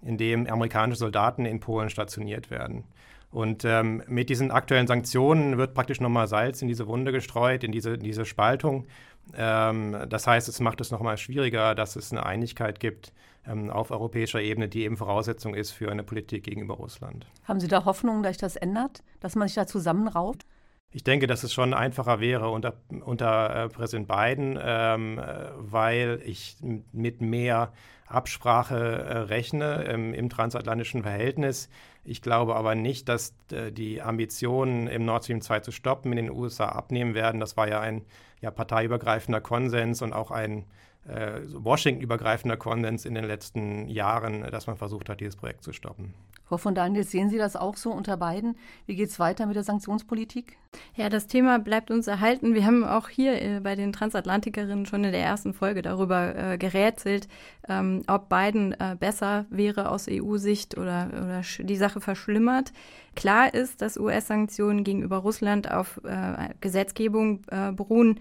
indem 0.01 0.47
amerikanische 0.47 0.99
Soldaten 0.99 1.45
in 1.45 1.59
Polen 1.59 1.89
stationiert 1.89 2.49
werden. 2.49 2.83
Und 3.31 3.63
ähm, 3.63 4.03
mit 4.07 4.29
diesen 4.29 4.50
aktuellen 4.50 4.88
Sanktionen 4.88 5.57
wird 5.57 5.74
praktisch 5.75 6.01
nochmal 6.01 6.27
Salz 6.27 6.62
in 6.62 6.67
diese 6.67 6.88
Wunde 6.88 7.12
gestreut, 7.12 7.63
in 7.63 7.71
diese, 7.71 7.98
diese 7.98 8.25
Spaltung. 8.25 8.88
Ähm, 9.36 9.95
das 10.09 10.25
heißt, 10.25 10.50
es 10.50 10.59
macht 10.59 10.81
es 10.81 10.89
nochmal 10.89 11.17
schwieriger, 11.17 11.75
dass 11.75 11.95
es 11.95 12.12
eine 12.12 12.25
Einigkeit 12.25 12.79
gibt 12.79 13.13
ähm, 13.45 13.69
auf 13.69 13.91
europäischer 13.91 14.41
Ebene, 14.41 14.67
die 14.67 14.83
eben 14.83 14.98
Voraussetzung 14.98 15.53
ist 15.53 15.71
für 15.71 15.91
eine 15.91 16.03
Politik 16.03 16.43
gegenüber 16.43 16.75
Russland. 16.75 17.27
Haben 17.43 17.59
Sie 17.59 17.67
da 17.67 17.86
Hoffnung, 17.86 18.24
dass 18.24 18.31
sich 18.31 18.41
das 18.41 18.55
ändert, 18.55 19.03
dass 19.19 19.36
man 19.36 19.48
sich 19.48 19.55
da 19.55 19.67
zusammenrauft? 19.67 20.45
Ich 20.91 21.03
denke, 21.03 21.27
dass 21.27 21.43
es 21.43 21.53
schon 21.53 21.74
einfacher 21.75 22.19
wäre 22.19 22.50
unter, 22.50 22.74
unter 23.05 23.65
äh, 23.65 23.69
Präsident 23.69 24.08
Biden, 24.08 24.58
ähm, 24.62 25.19
äh, 25.19 25.50
weil 25.55 26.19
ich 26.25 26.58
mit 26.91 27.22
mehr 27.22 27.72
Absprache 28.08 28.75
äh, 28.75 29.17
rechne 29.19 29.86
ähm, 29.86 30.15
im 30.15 30.29
transatlantischen 30.29 31.03
Verhältnis. 31.03 31.69
Ich 32.03 32.24
glaube 32.24 32.55
aber 32.55 32.74
nicht, 32.74 33.08
dass 33.08 33.36
äh, 33.51 33.72
die 33.72 34.01
Ambitionen, 34.01 34.88
im 34.88 35.05
Nord 35.05 35.25
Stream 35.25 35.41
2 35.41 35.60
zu 35.60 35.72
stoppen, 35.72 36.12
in 36.12 36.25
den 36.25 36.31
USA 36.31 36.69
abnehmen 36.69 37.13
werden. 37.13 37.39
Das 37.39 37.55
war 37.55 37.67
ja 37.67 37.79
ein 37.81 38.03
ja, 38.41 38.50
parteiübergreifender 38.50 39.41
Konsens 39.41 40.01
und 40.01 40.12
auch 40.12 40.31
ein 40.31 40.65
äh, 41.08 41.41
Washington-übergreifender 41.53 42.58
Konsens 42.58 43.05
in 43.05 43.13
den 43.13 43.25
letzten 43.25 43.88
Jahren, 43.88 44.41
dass 44.50 44.65
man 44.65 44.75
versucht 44.75 45.08
hat, 45.08 45.19
dieses 45.19 45.36
Projekt 45.36 45.63
zu 45.63 45.72
stoppen. 45.72 46.15
Frau 46.49 46.57
von 46.57 46.73
Daniel, 46.73 47.03
sehen 47.03 47.29
Sie 47.29 47.37
das 47.37 47.55
auch 47.55 47.77
so 47.77 47.91
unter 47.91 48.17
beiden? 48.17 48.55
Wie 48.87 48.95
geht 48.95 49.09
es 49.09 49.19
weiter 49.19 49.45
mit 49.45 49.55
der 49.55 49.61
Sanktionspolitik? 49.61 50.57
Ja, 50.95 51.07
das 51.07 51.27
Thema 51.27 51.59
bleibt 51.59 51.91
uns 51.91 52.07
erhalten. 52.07 52.55
Wir 52.55 52.65
haben 52.65 52.83
auch 52.83 53.07
hier 53.07 53.39
äh, 53.39 53.59
bei 53.59 53.75
den 53.75 53.93
Transatlantikerinnen 53.93 54.87
schon 54.87 55.03
in 55.03 55.11
der 55.11 55.21
ersten 55.21 55.53
Folge 55.53 55.83
darüber 55.83 56.35
äh, 56.35 56.57
gerätselt, 56.57 57.27
ähm, 57.67 58.01
ob 58.07 58.29
Biden 58.29 58.73
äh, 58.73 58.95
besser 58.99 59.45
wäre 59.51 59.91
aus 59.91 60.07
EU-Sicht 60.09 60.75
oder, 60.75 61.09
oder 61.11 61.41
die 61.59 61.75
Sache 61.75 62.01
verschlimmert. 62.01 62.73
Klar 63.15 63.53
ist, 63.53 63.83
dass 63.83 63.99
US-Sanktionen 63.99 64.83
gegenüber 64.83 65.17
Russland 65.17 65.69
auf 65.69 66.01
äh, 66.03 66.49
Gesetzgebung 66.61 67.43
äh, 67.51 67.71
beruhen, 67.71 68.19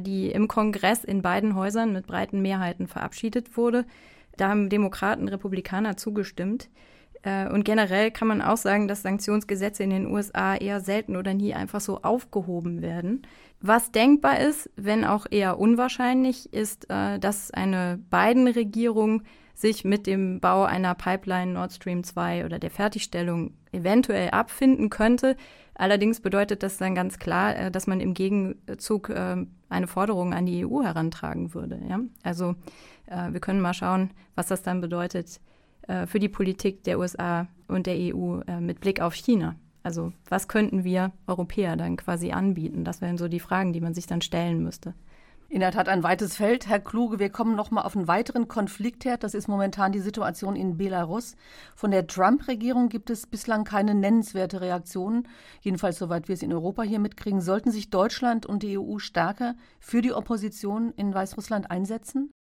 die 0.00 0.30
im 0.30 0.48
Kongress 0.48 1.02
in 1.02 1.22
beiden 1.22 1.54
Häusern 1.54 1.94
mit 1.94 2.06
breiten 2.06 2.42
Mehrheiten 2.42 2.88
verabschiedet 2.88 3.56
wurde. 3.56 3.86
Da 4.36 4.50
haben 4.50 4.68
Demokraten, 4.68 5.28
Republikaner 5.28 5.96
zugestimmt. 5.96 6.68
Äh, 7.22 7.48
und 7.48 7.64
generell 7.64 8.10
kann 8.10 8.28
man 8.28 8.42
auch 8.42 8.56
sagen, 8.56 8.88
dass 8.88 9.02
Sanktionsgesetze 9.02 9.82
in 9.82 9.90
den 9.90 10.06
USA 10.06 10.56
eher 10.56 10.80
selten 10.80 11.16
oder 11.16 11.34
nie 11.34 11.54
einfach 11.54 11.80
so 11.80 12.02
aufgehoben 12.02 12.82
werden. 12.82 13.22
Was 13.60 13.92
denkbar 13.92 14.40
ist, 14.40 14.70
wenn 14.76 15.04
auch 15.04 15.26
eher 15.30 15.58
unwahrscheinlich, 15.58 16.52
ist, 16.52 16.90
äh, 16.90 17.18
dass 17.18 17.50
eine 17.52 18.00
Biden-Regierung 18.10 19.22
sich 19.54 19.84
mit 19.84 20.06
dem 20.06 20.40
Bau 20.40 20.64
einer 20.64 20.94
Pipeline 20.94 21.52
Nord 21.52 21.72
Stream 21.72 22.02
2 22.02 22.44
oder 22.44 22.58
der 22.58 22.70
Fertigstellung 22.70 23.52
eventuell 23.70 24.30
abfinden 24.30 24.90
könnte. 24.90 25.36
Allerdings 25.74 26.20
bedeutet 26.20 26.62
das 26.62 26.78
dann 26.78 26.94
ganz 26.94 27.18
klar, 27.18 27.56
äh, 27.56 27.70
dass 27.70 27.86
man 27.86 28.00
im 28.00 28.14
Gegenzug 28.14 29.10
eine 29.10 29.86
Forderung 29.86 30.34
an 30.34 30.46
die 30.46 30.66
EU 30.66 30.82
herantragen 30.82 31.54
würde. 31.54 31.80
Also 32.22 32.56
wir 33.06 33.40
können 33.40 33.60
mal 33.60 33.74
schauen, 33.74 34.10
was 34.34 34.46
das 34.46 34.62
dann 34.62 34.80
bedeutet 34.80 35.40
äh, 35.88 36.06
für 36.06 36.18
die 36.18 36.28
Politik 36.28 36.84
der 36.84 36.98
USA 36.98 37.46
und 37.68 37.86
der 37.86 37.96
EU 37.96 38.40
äh, 38.46 38.60
mit 38.60 38.80
Blick 38.80 39.00
auf 39.00 39.14
China? 39.14 39.56
Also 39.82 40.12
was 40.28 40.48
könnten 40.48 40.84
wir 40.84 41.12
Europäer 41.26 41.76
dann 41.76 41.96
quasi 41.96 42.30
anbieten? 42.30 42.84
Das 42.84 43.00
wären 43.00 43.18
so 43.18 43.28
die 43.28 43.40
Fragen, 43.40 43.72
die 43.72 43.80
man 43.80 43.94
sich 43.94 44.06
dann 44.06 44.22
stellen 44.22 44.62
müsste. 44.62 44.94
In 45.52 45.60
der 45.60 45.70
Tat 45.70 45.86
ein 45.90 46.02
weites 46.02 46.36
Feld. 46.36 46.66
Herr 46.66 46.80
Kluge, 46.80 47.18
wir 47.18 47.28
kommen 47.28 47.56
noch 47.56 47.70
mal 47.70 47.82
auf 47.82 47.94
einen 47.94 48.08
weiteren 48.08 48.48
Konfliktherd. 48.48 49.22
Das 49.22 49.34
ist 49.34 49.48
momentan 49.48 49.92
die 49.92 50.00
Situation 50.00 50.56
in 50.56 50.78
Belarus. 50.78 51.36
Von 51.76 51.90
der 51.90 52.06
Trump-Regierung 52.06 52.88
gibt 52.88 53.10
es 53.10 53.26
bislang 53.26 53.64
keine 53.64 53.94
nennenswerte 53.94 54.62
Reaktion. 54.62 55.28
Jedenfalls 55.60 55.98
soweit 55.98 56.28
wir 56.28 56.36
es 56.36 56.42
in 56.42 56.54
Europa 56.54 56.84
hier 56.84 57.00
mitkriegen. 57.00 57.42
Sollten 57.42 57.70
sich 57.70 57.90
Deutschland 57.90 58.46
und 58.46 58.62
die 58.62 58.78
EU 58.78 58.96
stärker 58.96 59.54
für 59.78 60.00
die 60.00 60.14
Opposition 60.14 60.94
in 60.96 61.12
Weißrussland 61.12 61.70
einsetzen? 61.70 62.32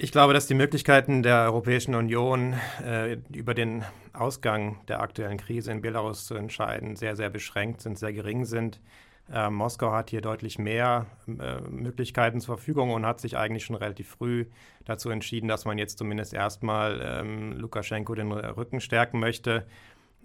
Ich 0.00 0.12
glaube, 0.12 0.32
dass 0.32 0.46
die 0.46 0.54
Möglichkeiten 0.54 1.24
der 1.24 1.42
Europäischen 1.42 1.96
Union 1.96 2.54
äh, 2.86 3.14
über 3.34 3.52
den 3.52 3.84
Ausgang 4.12 4.78
der 4.86 5.00
aktuellen 5.00 5.38
Krise 5.38 5.72
in 5.72 5.80
Belarus 5.80 6.24
zu 6.24 6.36
entscheiden 6.36 6.94
sehr, 6.94 7.16
sehr 7.16 7.30
beschränkt 7.30 7.80
sind, 7.80 7.98
sehr 7.98 8.12
gering 8.12 8.44
sind. 8.44 8.80
Äh, 9.28 9.50
Moskau 9.50 9.90
hat 9.90 10.10
hier 10.10 10.20
deutlich 10.20 10.56
mehr 10.56 11.06
äh, 11.26 11.60
Möglichkeiten 11.62 12.40
zur 12.40 12.58
Verfügung 12.58 12.92
und 12.92 13.04
hat 13.04 13.18
sich 13.18 13.36
eigentlich 13.36 13.64
schon 13.64 13.74
relativ 13.74 14.06
früh 14.06 14.46
dazu 14.84 15.10
entschieden, 15.10 15.48
dass 15.48 15.64
man 15.64 15.78
jetzt 15.78 15.98
zumindest 15.98 16.32
erstmal 16.32 17.00
ähm, 17.02 17.54
Lukaschenko 17.54 18.14
den 18.14 18.30
Rücken 18.30 18.80
stärken 18.80 19.18
möchte. 19.18 19.66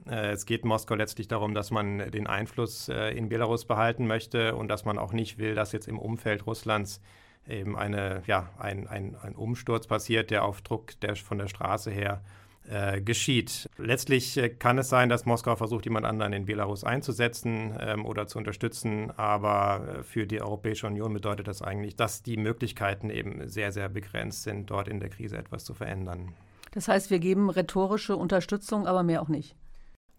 Äh, 0.07 0.33
es 0.33 0.45
geht 0.45 0.65
Moskau 0.65 0.93
letztlich 0.93 1.27
darum, 1.27 1.55
dass 1.55 1.71
man 1.71 2.11
den 2.11 2.27
Einfluss 2.27 2.89
äh, 2.89 3.09
in 3.17 3.27
Belarus 3.27 3.65
behalten 3.65 4.05
möchte 4.05 4.55
und 4.55 4.67
dass 4.67 4.85
man 4.85 4.99
auch 4.99 5.13
nicht 5.13 5.39
will, 5.39 5.55
dass 5.55 5.71
jetzt 5.71 5.87
im 5.87 5.97
Umfeld 5.97 6.45
Russlands 6.45 7.01
eben 7.47 7.77
eine, 7.77 8.23
ja, 8.27 8.49
ein, 8.57 8.87
ein, 8.87 9.15
ein 9.21 9.35
Umsturz 9.35 9.87
passiert, 9.87 10.31
der 10.31 10.45
auf 10.45 10.61
Druck 10.61 10.99
der, 11.01 11.15
von 11.15 11.37
der 11.37 11.47
Straße 11.47 11.91
her 11.91 12.21
äh, 12.69 13.01
geschieht. 13.01 13.69
Letztlich 13.77 14.37
äh, 14.37 14.49
kann 14.49 14.77
es 14.77 14.87
sein, 14.87 15.09
dass 15.09 15.25
Moskau 15.25 15.55
versucht, 15.57 15.83
jemand 15.83 16.05
anderen 16.05 16.31
in 16.31 16.45
Belarus 16.45 16.85
einzusetzen 16.85 17.77
ähm, 17.79 18.05
oder 18.05 18.27
zu 18.27 18.37
unterstützen, 18.37 19.11
aber 19.17 19.99
äh, 19.99 20.03
für 20.03 20.25
die 20.25 20.41
Europäische 20.41 20.87
Union 20.87 21.13
bedeutet 21.13 21.49
das 21.49 21.61
eigentlich, 21.61 21.97
dass 21.97 22.23
die 22.23 22.37
Möglichkeiten 22.37 23.09
eben 23.09 23.49
sehr, 23.49 23.73
sehr 23.73 23.89
begrenzt 23.89 24.43
sind, 24.43 24.69
dort 24.69 24.87
in 24.87 25.01
der 25.01 25.09
Krise 25.09 25.37
etwas 25.37 25.65
zu 25.65 25.73
verändern. 25.73 26.33
Das 26.71 26.87
heißt, 26.87 27.11
wir 27.11 27.19
geben 27.19 27.49
rhetorische 27.49 28.15
Unterstützung, 28.15 28.87
aber 28.87 29.03
mehr 29.03 29.21
auch 29.21 29.27
nicht. 29.27 29.57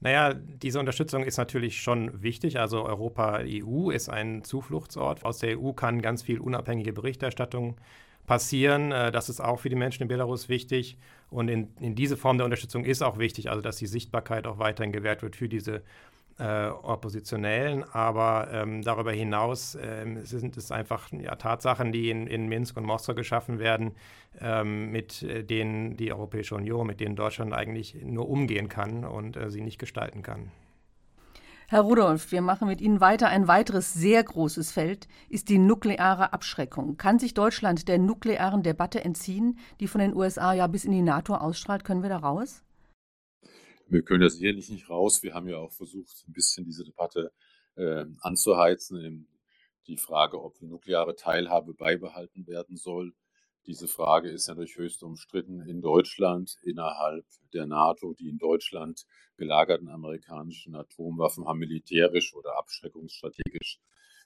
Naja, 0.00 0.34
diese 0.34 0.80
Unterstützung 0.80 1.24
ist 1.24 1.38
natürlich 1.38 1.80
schon 1.80 2.22
wichtig. 2.22 2.58
Also 2.58 2.84
Europa, 2.84 3.40
EU 3.44 3.90
ist 3.90 4.08
ein 4.08 4.44
Zufluchtsort. 4.44 5.24
Aus 5.24 5.38
der 5.38 5.58
EU 5.58 5.72
kann 5.72 6.02
ganz 6.02 6.22
viel 6.22 6.40
unabhängige 6.40 6.92
Berichterstattung 6.92 7.76
passieren. 8.26 8.92
Äh, 8.92 9.12
das 9.12 9.28
ist 9.28 9.40
auch 9.40 9.60
für 9.60 9.68
die 9.68 9.76
Menschen 9.76 10.02
in 10.02 10.08
Belarus 10.08 10.48
wichtig. 10.48 10.98
Und 11.30 11.48
in, 11.48 11.68
in 11.80 11.94
diese 11.94 12.16
Form 12.16 12.38
der 12.38 12.44
Unterstützung 12.44 12.84
ist 12.84 13.02
auch 13.02 13.18
wichtig, 13.18 13.50
also 13.50 13.62
dass 13.62 13.76
die 13.76 13.86
Sichtbarkeit 13.86 14.46
auch 14.46 14.58
weiterhin 14.58 14.92
gewährt 14.92 15.22
wird 15.22 15.36
für 15.36 15.48
diese 15.48 15.82
äh, 16.38 16.66
Oppositionellen, 16.66 17.84
aber 17.84 18.48
ähm, 18.52 18.82
darüber 18.82 19.12
hinaus 19.12 19.78
ähm, 19.80 20.24
sind 20.24 20.56
es 20.56 20.72
einfach 20.72 21.10
ja, 21.12 21.36
Tatsachen, 21.36 21.92
die 21.92 22.10
in, 22.10 22.26
in, 22.26 22.48
Minsk 22.48 22.76
und 22.76 22.84
Moskau 22.84 23.14
geschaffen 23.14 23.58
werden, 23.58 23.92
ähm, 24.40 24.90
mit 24.90 25.22
äh, 25.22 25.44
denen 25.44 25.96
die 25.96 26.12
Europäische 26.12 26.56
Union, 26.56 26.86
mit 26.86 27.00
denen 27.00 27.14
Deutschland 27.16 27.52
eigentlich 27.52 27.96
nur 28.02 28.28
umgehen 28.28 28.68
kann 28.68 29.04
und 29.04 29.36
äh, 29.36 29.50
sie 29.50 29.60
nicht 29.60 29.78
gestalten 29.78 30.22
kann. 30.22 30.50
Herr 31.68 31.80
Rudolph, 31.80 32.30
wir 32.30 32.42
machen 32.42 32.68
mit 32.68 32.80
Ihnen 32.80 33.00
weiter. 33.00 33.28
Ein 33.28 33.48
weiteres 33.48 33.94
sehr 33.94 34.22
großes 34.22 34.70
Feld 34.70 35.08
ist 35.30 35.48
die 35.48 35.58
nukleare 35.58 36.32
Abschreckung. 36.32 36.98
Kann 36.98 37.18
sich 37.18 37.32
Deutschland 37.32 37.88
der 37.88 37.98
nuklearen 37.98 38.62
Debatte 38.62 39.02
entziehen, 39.02 39.58
die 39.80 39.88
von 39.88 40.00
den 40.00 40.14
USA 40.14 40.52
ja 40.52 40.66
bis 40.66 40.84
in 40.84 40.92
die 40.92 41.00
NATO 41.00 41.34
ausstrahlt? 41.34 41.84
Können 41.84 42.02
wir 42.02 42.10
da 42.10 42.18
raus? 42.18 42.62
Wir 43.94 44.02
können 44.02 44.22
das 44.22 44.38
sicherlich 44.38 44.70
nicht 44.70 44.90
raus. 44.90 45.22
Wir 45.22 45.34
haben 45.34 45.46
ja 45.48 45.58
auch 45.58 45.70
versucht, 45.70 46.24
ein 46.26 46.32
bisschen 46.32 46.64
diese 46.64 46.82
Debatte 46.82 47.30
äh, 47.76 48.04
anzuheizen. 48.22 49.28
Die 49.86 49.96
Frage, 49.96 50.42
ob 50.42 50.60
nukleare 50.60 51.14
Teilhabe 51.14 51.74
beibehalten 51.74 52.48
werden 52.48 52.76
soll. 52.76 53.14
Diese 53.68 53.86
Frage 53.86 54.30
ist 54.30 54.48
durch 54.48 54.76
höchst 54.76 55.04
umstritten 55.04 55.60
in 55.60 55.80
Deutschland, 55.80 56.56
innerhalb 56.64 57.24
der 57.52 57.66
NATO. 57.66 58.14
Die 58.14 58.28
in 58.28 58.38
Deutschland 58.38 59.06
gelagerten 59.36 59.88
amerikanischen 59.88 60.74
Atomwaffen 60.74 61.46
haben 61.46 61.60
militärisch 61.60 62.34
oder 62.34 62.58
abschreckungsstrategisch 62.58 63.78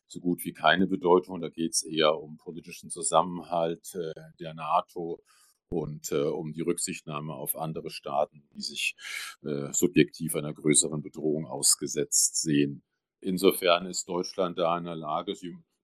so 0.07 0.19
gut 0.21 0.43
wie 0.47 0.55
keine 0.55 0.87
Bedeutung. 0.87 1.43
Da 1.43 1.51
geht 1.51 1.75
es 1.75 1.83
eher 1.83 2.19
um 2.19 2.39
politischen 2.39 2.89
Zusammenhalt 2.89 3.95
äh, 3.95 4.15
der 4.41 4.55
NATO 4.55 5.21
und 5.71 6.11
äh, 6.13 6.23
um 6.23 6.53
die 6.53 6.63
Rücksichtnahme 6.63 7.35
auf 7.35 7.57
andere 7.57 7.91
Staaten, 7.91 8.43
die 8.55 8.61
sich 8.61 8.97
äh, 9.43 9.73
subjektiv 9.73 10.35
einer 10.35 10.53
größeren 10.53 11.03
Bedrohung 11.03 11.47
ausgesetzt 11.47 12.41
sehen. 12.41 12.83
Insofern 13.21 13.87
ist 13.87 14.09
Deutschland 14.09 14.59
da 14.59 14.79
in 14.79 14.85
der 14.85 14.97
Lage, 14.97 15.35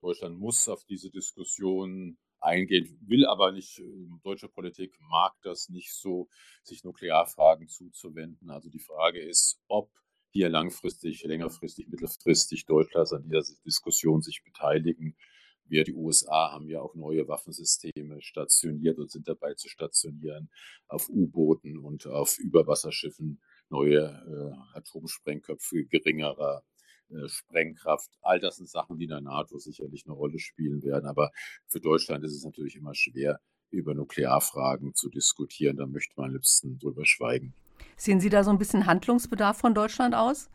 Deutschland 0.00 0.38
muss 0.38 0.68
auf 0.68 0.84
diese 0.84 1.10
Diskussion 1.10 2.18
eingehen, 2.40 2.98
will 3.06 3.26
aber 3.26 3.52
nicht, 3.52 3.82
deutsche 4.22 4.48
Politik 4.48 4.94
mag 5.00 5.32
das 5.42 5.68
nicht 5.70 5.94
so, 5.94 6.28
sich 6.62 6.84
Nuklearfragen 6.84 7.68
zuzuwenden. 7.68 8.50
Also 8.50 8.68
die 8.68 8.80
Frage 8.80 9.20
ist, 9.20 9.58
ob 9.66 9.90
hier 10.30 10.48
langfristig, 10.48 11.24
längerfristig, 11.24 11.88
mittelfristig 11.88 12.66
Deutschland 12.66 13.12
an 13.12 13.22
dieser 13.22 13.54
Diskussion 13.64 14.20
sich 14.20 14.42
beteiligen 14.44 15.16
wir, 15.66 15.84
die 15.84 15.94
USA, 15.94 16.52
haben 16.52 16.68
ja 16.68 16.80
auch 16.80 16.94
neue 16.94 17.26
Waffensysteme 17.28 18.20
stationiert 18.20 18.98
und 18.98 19.10
sind 19.10 19.28
dabei 19.28 19.54
zu 19.54 19.68
stationieren 19.68 20.50
auf 20.88 21.08
U-Booten 21.08 21.78
und 21.78 22.06
auf 22.06 22.38
Überwasserschiffen 22.38 23.40
neue 23.70 24.00
äh, 24.02 24.78
Atomsprengköpfe 24.78 25.84
geringerer 25.86 26.62
äh, 27.10 27.28
Sprengkraft. 27.28 28.10
All 28.22 28.40
das 28.40 28.56
sind 28.56 28.68
Sachen, 28.68 28.98
die 28.98 29.04
in 29.04 29.10
der 29.10 29.20
NATO 29.20 29.58
sicherlich 29.58 30.04
eine 30.06 30.14
Rolle 30.14 30.38
spielen 30.38 30.82
werden. 30.82 31.06
Aber 31.06 31.30
für 31.66 31.80
Deutschland 31.80 32.24
ist 32.24 32.34
es 32.34 32.44
natürlich 32.44 32.76
immer 32.76 32.94
schwer, 32.94 33.40
über 33.70 33.94
Nuklearfragen 33.94 34.94
zu 34.94 35.08
diskutieren. 35.08 35.76
Da 35.76 35.86
möchte 35.86 36.14
man 36.16 36.26
am 36.26 36.32
liebsten 36.34 36.78
drüber 36.78 37.04
schweigen. 37.04 37.54
Sehen 37.96 38.20
Sie 38.20 38.28
da 38.28 38.44
so 38.44 38.50
ein 38.50 38.58
bisschen 38.58 38.86
Handlungsbedarf 38.86 39.58
von 39.58 39.74
Deutschland 39.74 40.14
aus? 40.14 40.50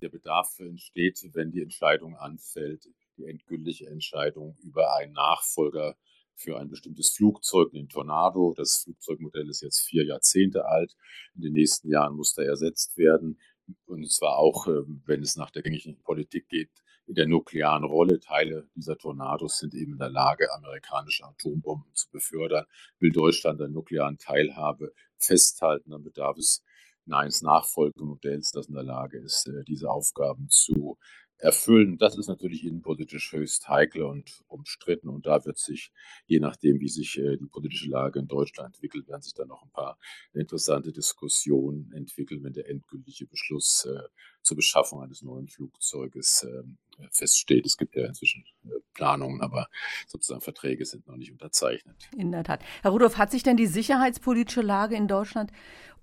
Der 0.00 0.08
Bedarf 0.08 0.58
entsteht, 0.58 1.20
wenn 1.32 1.50
die 1.50 1.62
Entscheidung 1.62 2.16
anfällt, 2.16 2.88
die 3.20 3.30
endgültige 3.30 3.88
Entscheidung 3.88 4.56
über 4.62 4.94
einen 4.96 5.12
Nachfolger 5.12 5.96
für 6.34 6.58
ein 6.58 6.68
bestimmtes 6.68 7.10
Flugzeug, 7.10 7.72
den 7.72 7.88
Tornado. 7.88 8.54
Das 8.56 8.82
Flugzeugmodell 8.84 9.48
ist 9.48 9.60
jetzt 9.62 9.80
vier 9.80 10.04
Jahrzehnte 10.04 10.66
alt. 10.66 10.96
In 11.34 11.42
den 11.42 11.52
nächsten 11.52 11.90
Jahren 11.90 12.16
muss 12.16 12.36
er 12.38 12.46
ersetzt 12.46 12.96
werden. 12.96 13.38
Und 13.86 14.10
zwar 14.10 14.38
auch, 14.38 14.66
ähm, 14.66 15.02
wenn 15.06 15.22
es 15.22 15.36
nach 15.36 15.50
der 15.50 15.62
gängigen 15.62 16.00
Politik 16.02 16.48
geht, 16.48 16.70
in 17.06 17.14
der 17.14 17.26
nuklearen 17.26 17.84
Rolle. 17.84 18.20
Teile 18.20 18.68
dieser 18.74 18.96
Tornados 18.96 19.58
sind 19.58 19.74
eben 19.74 19.92
in 19.92 19.98
der 19.98 20.10
Lage, 20.10 20.52
amerikanische 20.54 21.24
Atombomben 21.24 21.92
zu 21.94 22.08
befördern. 22.10 22.66
Will 23.00 23.10
Deutschland 23.10 23.60
an 23.60 23.72
nuklearen 23.72 24.16
Teilhabe 24.16 24.92
festhalten, 25.18 25.90
dann 25.90 26.04
bedarf 26.04 26.38
es 26.38 26.62
eines 27.10 27.42
Nachfolgemodells, 27.42 28.52
das 28.52 28.68
in 28.68 28.74
der 28.74 28.84
Lage 28.84 29.18
ist, 29.18 29.48
äh, 29.48 29.64
diese 29.64 29.90
Aufgaben 29.90 30.48
zu 30.48 30.96
erfüllen. 31.40 31.98
Das 31.98 32.16
ist 32.16 32.28
natürlich 32.28 32.64
innenpolitisch 32.64 33.32
höchst 33.32 33.68
heikel 33.68 34.02
und 34.02 34.42
umstritten. 34.48 35.08
Und 35.08 35.26
da 35.26 35.44
wird 35.44 35.58
sich, 35.58 35.90
je 36.26 36.38
nachdem, 36.38 36.80
wie 36.80 36.88
sich 36.88 37.18
äh, 37.18 37.36
die 37.36 37.46
politische 37.46 37.88
Lage 37.88 38.18
in 38.18 38.28
Deutschland 38.28 38.74
entwickelt, 38.74 39.08
werden 39.08 39.22
sich 39.22 39.34
dann 39.34 39.48
noch 39.48 39.62
ein 39.62 39.70
paar 39.70 39.98
interessante 40.32 40.92
Diskussionen 40.92 41.92
entwickeln, 41.92 42.44
wenn 42.44 42.52
der 42.52 42.68
endgültige 42.68 43.26
Beschluss 43.26 43.86
äh, 43.86 44.02
zur 44.42 44.56
Beschaffung 44.56 45.02
eines 45.02 45.22
neuen 45.22 45.48
Flugzeuges 45.48 46.44
äh, 46.44 46.62
feststeht. 47.10 47.66
Es 47.66 47.76
gibt 47.76 47.96
ja 47.96 48.06
inzwischen 48.06 48.44
äh, 48.64 48.68
Planungen, 48.92 49.40
aber 49.40 49.68
sozusagen 50.06 50.42
Verträge 50.42 50.84
sind 50.84 51.06
noch 51.06 51.16
nicht 51.16 51.32
unterzeichnet. 51.32 51.96
In 52.16 52.32
der 52.32 52.44
Tat. 52.44 52.62
Herr 52.82 52.90
Rudolph, 52.90 53.16
hat 53.16 53.30
sich 53.30 53.42
denn 53.42 53.56
die 53.56 53.66
sicherheitspolitische 53.66 54.62
Lage 54.62 54.94
in 54.94 55.08
Deutschland 55.08 55.52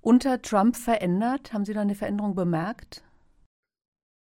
unter 0.02 0.42
Trump 0.42 0.76
verändert? 0.76 1.54
Haben 1.54 1.66
Sie 1.66 1.74
da 1.74 1.82
eine 1.82 1.96
Veränderung 1.96 2.36
bemerkt? 2.36 3.04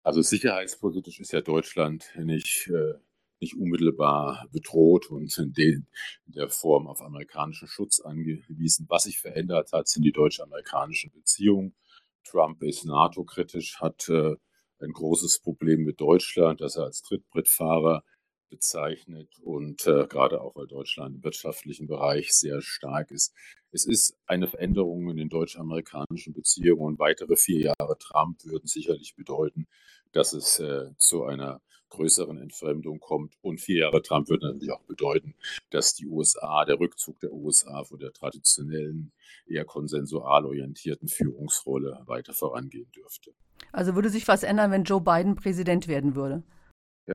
Also 0.04 0.22
sicherheitspolitisch 0.22 1.20
ist 1.20 1.34
ja 1.34 1.42
Deutschland 1.42 2.12
nicht, 2.18 2.68
äh, 2.68 2.94
nicht 3.40 3.56
unmittelbar 3.58 4.48
bedroht 4.52 5.10
und 5.10 5.38
in, 5.38 5.54
in 5.58 5.88
der 6.28 6.50
Form 6.50 6.88
auf 6.88 7.02
amerikanischen 7.02 7.68
Schutz 7.68 8.00
angewiesen. 8.00 8.86
Was 8.90 9.04
sich 9.04 9.20
verändert 9.20 9.72
hat, 9.74 9.88
sind 9.88 10.04
die 10.04 10.12
deutsch-amerikanischen 10.12 11.12
Beziehungen. 11.12 11.76
Trump 12.24 12.64
ist 12.64 12.86
NATO-kritisch, 12.86 13.80
hat 13.80 14.08
äh, 14.10 14.36
ein 14.82 14.94
großes 14.94 15.40
Problem 15.40 15.84
mit 15.84 16.00
Deutschland, 16.00 16.62
das 16.62 16.76
er 16.76 16.84
als 16.86 17.02
Trittbrettfahrer 17.02 18.04
bezeichnet 18.50 19.30
und 19.42 19.86
äh, 19.88 20.08
gerade 20.08 20.42
auch 20.42 20.56
weil 20.56 20.68
Deutschland 20.68 21.16
im 21.16 21.24
wirtschaftlichen 21.24 21.88
Bereich 21.88 22.34
sehr 22.34 22.62
stark 22.62 23.12
ist. 23.12 23.34
Es 23.72 23.86
ist 23.86 24.18
eine 24.26 24.48
Veränderung 24.48 25.10
in 25.10 25.18
den 25.18 25.30
deutsch-amerikanischen 25.30 26.34
Beziehungen 26.34 26.82
und 26.82 27.00
weitere 27.00 27.36
vier 27.36 27.74
Jahre 27.80 27.98
Trump 28.00 28.44
würden 28.46 28.68
sicherlich 28.68 29.16
bedeuten, 29.16 29.68
dass 30.12 30.34
es 30.34 30.60
äh, 30.60 30.90
zu 30.98 31.24
einer 31.24 31.62
größeren 31.90 32.38
Entfremdung 32.38 33.00
kommt. 33.00 33.34
Und 33.42 33.60
vier 33.60 33.82
Jahre 33.82 34.02
Trump 34.02 34.30
würde 34.30 34.48
natürlich 34.48 34.72
auch 34.72 34.84
bedeuten, 34.84 35.36
dass 35.70 35.96
die 35.96 36.08
USA, 36.08 36.66
der 36.66 36.80
Rückzug 36.80 37.20
der 37.20 37.34
USA 37.34 37.84
von 37.84 38.00
der 38.00 38.14
traditionellen, 38.14 39.12
eher 39.48 39.66
konsensual 39.66 40.46
orientierten 40.46 41.08
Führungsrolle 41.08 42.04
weiter 42.06 42.34
vorangehen 42.34 42.92
dürfte. 42.92 43.32
Also 43.72 43.96
würde 43.96 44.10
sich 44.10 44.28
was 44.28 44.44
ändern, 44.44 44.72
wenn 44.72 44.84
Joe 44.84 45.02
Biden 45.02 45.36
Präsident 45.36 45.88
werden 45.88 46.16
würde? 46.16 46.44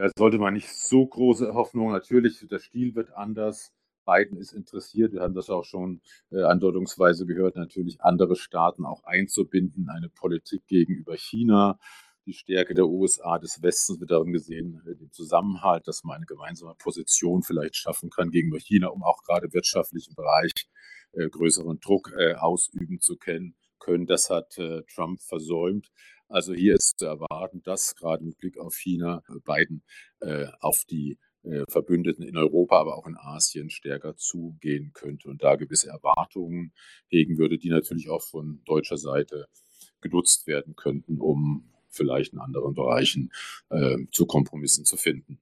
Ja, 0.01 0.11
sollte 0.19 0.39
man 0.39 0.55
nicht 0.55 0.69
so 0.69 1.07
große 1.07 1.55
Hoffnung. 1.55 1.93
Natürlich, 1.93 2.45
der 2.51 2.59
Stil 2.59 2.97
wird 2.97 3.13
anders. 3.13 3.73
Biden 4.05 4.37
ist 4.39 4.53
interessiert, 4.53 5.13
wir 5.13 5.21
haben 5.21 5.35
das 5.35 5.49
auch 5.51 5.65
schon 5.65 6.01
äh, 6.31 6.43
andeutungsweise 6.43 7.27
gehört, 7.27 7.55
natürlich 7.57 8.01
andere 8.01 8.35
Staaten 8.35 8.85
auch 8.85 9.05
einzubinden, 9.05 9.89
eine 9.89 10.09
Politik 10.09 10.67
gegenüber 10.67 11.17
China. 11.17 11.79
Die 12.27 12.33
Stärke 12.33 12.75
der 12.75 12.87
USA, 12.87 13.39
des 13.39 13.63
Westens 13.63 14.01
wird 14.01 14.11
darin 14.11 14.33
gesehen, 14.33 14.83
äh, 14.85 14.97
den 14.97 15.13
Zusammenhalt, 15.13 15.87
dass 15.87 16.03
man 16.03 16.17
eine 16.17 16.27
gemeinsame 16.27 16.75
Position 16.75 17.43
vielleicht 17.43 17.77
schaffen 17.77 18.11
kann 18.11 18.31
gegenüber 18.31 18.59
China, 18.59 18.89
um 18.89 19.05
auch 19.05 19.23
gerade 19.23 19.53
wirtschaftlichen 19.53 20.15
Bereich 20.17 20.53
äh, 21.13 21.29
größeren 21.29 21.79
Druck 21.79 22.13
äh, 22.19 22.35
ausüben 22.35 23.01
zu 23.01 23.17
können. 23.17 23.55
Das 24.07 24.29
hat 24.29 24.59
äh, 24.59 24.83
Trump 24.93 25.23
versäumt. 25.23 25.91
Also 26.35 26.53
hier 26.53 26.75
ist 26.75 26.99
zu 26.99 27.07
erwarten, 27.07 27.63
dass 27.63 27.95
gerade 27.95 28.25
mit 28.25 28.39
Blick 28.39 28.59
auf 28.59 28.75
China 28.75 29.23
äh, 29.29 29.39
Biden 29.45 29.85
äh, 30.19 30.47
auf 30.59 30.85
die 30.85 31.17
äh, 31.45 31.63
Verbündeten 31.69 32.25
in 32.25 32.37
Europa, 32.37 32.81
aber 32.81 32.97
auch 32.97 33.07
in 33.07 33.17
Asien 33.17 33.71
stärker 33.71 34.17
zugehen 34.17 34.91
könnte 34.95 35.29
und 35.29 35.45
da 35.45 35.55
gewisse 35.55 35.91
Erwartungen 35.91 36.73
hegen 37.07 37.39
würde, 37.39 37.57
die 37.57 37.69
natürlich 37.69 38.09
auch 38.09 38.23
von 38.23 38.61
deutscher 38.65 38.97
Seite 38.97 39.47
genutzt 40.01 40.49
werden 40.49 40.75
könnten, 40.75 41.21
um 41.21 41.73
vielleicht 41.89 42.33
in 42.33 42.41
anderen 42.41 42.75
Bereichen 42.75 43.31
äh, 43.71 43.99
zu 44.11 44.27
Kompromissen 44.27 44.85
zu 44.85 44.97
finden. 44.97 45.39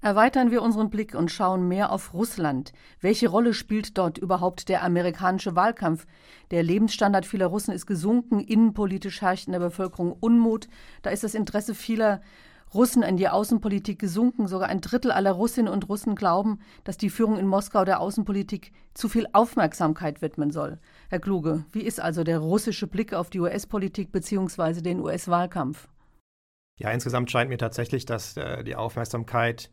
Erweitern 0.00 0.50
wir 0.50 0.62
unseren 0.62 0.90
Blick 0.90 1.14
und 1.14 1.30
schauen 1.30 1.66
mehr 1.66 1.90
auf 1.90 2.14
Russland. 2.14 2.72
Welche 3.00 3.28
Rolle 3.28 3.52
spielt 3.52 3.98
dort 3.98 4.18
überhaupt 4.18 4.68
der 4.68 4.84
amerikanische 4.84 5.56
Wahlkampf? 5.56 6.06
Der 6.50 6.62
Lebensstandard 6.62 7.26
vieler 7.26 7.46
Russen 7.46 7.72
ist 7.72 7.86
gesunken, 7.86 8.40
innenpolitisch 8.40 9.22
herrscht 9.22 9.46
in 9.46 9.52
der 9.52 9.60
Bevölkerung 9.60 10.12
Unmut. 10.12 10.68
Da 11.02 11.10
ist 11.10 11.24
das 11.24 11.34
Interesse 11.34 11.74
vieler 11.74 12.20
Russen 12.74 13.02
in 13.02 13.16
die 13.16 13.28
Außenpolitik 13.28 13.98
gesunken. 13.98 14.46
Sogar 14.46 14.68
ein 14.68 14.80
Drittel 14.80 15.10
aller 15.10 15.32
Russinnen 15.32 15.72
und 15.72 15.88
Russen 15.88 16.14
glauben, 16.14 16.60
dass 16.84 16.96
die 16.96 17.10
Führung 17.10 17.38
in 17.38 17.46
Moskau 17.46 17.84
der 17.84 18.00
Außenpolitik 18.00 18.72
zu 18.94 19.08
viel 19.08 19.26
Aufmerksamkeit 19.32 20.22
widmen 20.22 20.50
soll. 20.50 20.78
Herr 21.08 21.20
Kluge, 21.20 21.64
wie 21.72 21.82
ist 21.82 22.00
also 22.00 22.24
der 22.24 22.38
russische 22.38 22.86
Blick 22.86 23.14
auf 23.14 23.30
die 23.30 23.40
US-Politik 23.40 24.12
bzw. 24.12 24.80
den 24.82 25.00
US-Wahlkampf? 25.00 25.88
Ja, 26.78 26.90
insgesamt 26.90 27.30
scheint 27.30 27.50
mir 27.50 27.58
tatsächlich, 27.58 28.06
dass 28.06 28.36
äh, 28.36 28.62
die 28.62 28.76
Aufmerksamkeit 28.76 29.70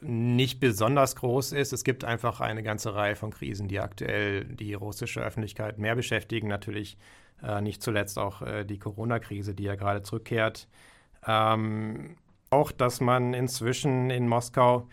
nicht 0.00 0.60
besonders 0.60 1.16
groß 1.16 1.52
ist. 1.52 1.72
Es 1.72 1.84
gibt 1.84 2.04
einfach 2.04 2.40
eine 2.40 2.62
ganze 2.62 2.94
Reihe 2.94 3.16
von 3.16 3.30
Krisen, 3.30 3.68
die 3.68 3.80
aktuell 3.80 4.44
die 4.44 4.74
russische 4.74 5.20
Öffentlichkeit 5.20 5.78
mehr 5.78 5.94
beschäftigen. 5.94 6.48
Natürlich 6.48 6.96
äh, 7.42 7.60
nicht 7.60 7.82
zuletzt 7.82 8.18
auch 8.18 8.42
äh, 8.42 8.64
die 8.64 8.78
Corona-Krise, 8.78 9.54
die 9.54 9.64
ja 9.64 9.74
gerade 9.74 10.02
zurückkehrt. 10.02 10.68
Ähm, 11.26 12.16
auch, 12.50 12.72
dass 12.72 13.00
man 13.00 13.34
inzwischen 13.34 14.10
in 14.10 14.26
Moskau 14.26 14.88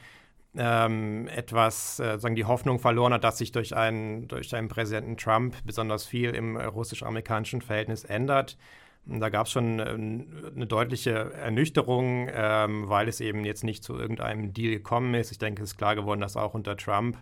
ähm, 0.55 1.27
etwas, 1.27 1.99
äh, 1.99 2.19
sagen 2.19 2.35
die 2.35 2.45
Hoffnung 2.45 2.79
verloren 2.79 3.13
hat, 3.13 3.23
dass 3.23 3.37
sich 3.37 3.51
durch 3.51 3.75
einen, 3.75 4.27
durch 4.27 4.53
einen 4.55 4.67
Präsidenten 4.67 5.17
Trump 5.17 5.55
besonders 5.65 6.05
viel 6.05 6.31
im 6.31 6.57
russisch-amerikanischen 6.57 7.61
Verhältnis 7.61 8.03
ändert. 8.03 8.57
Da 9.09 9.29
gab 9.29 9.45
es 9.45 9.53
schon 9.53 9.79
ähm, 9.79 10.27
eine 10.55 10.67
deutliche 10.67 11.31
Ernüchterung, 11.33 12.29
ähm, 12.31 12.89
weil 12.89 13.07
es 13.07 13.21
eben 13.21 13.45
jetzt 13.45 13.63
nicht 13.63 13.83
zu 13.83 13.95
irgendeinem 13.97 14.53
Deal 14.53 14.71
gekommen 14.71 15.13
ist. 15.13 15.31
Ich 15.31 15.37
denke, 15.37 15.63
es 15.63 15.71
ist 15.71 15.77
klar 15.77 15.95
geworden, 15.95 16.19
dass 16.19 16.35
auch 16.35 16.53
unter 16.53 16.75
Trump 16.75 17.17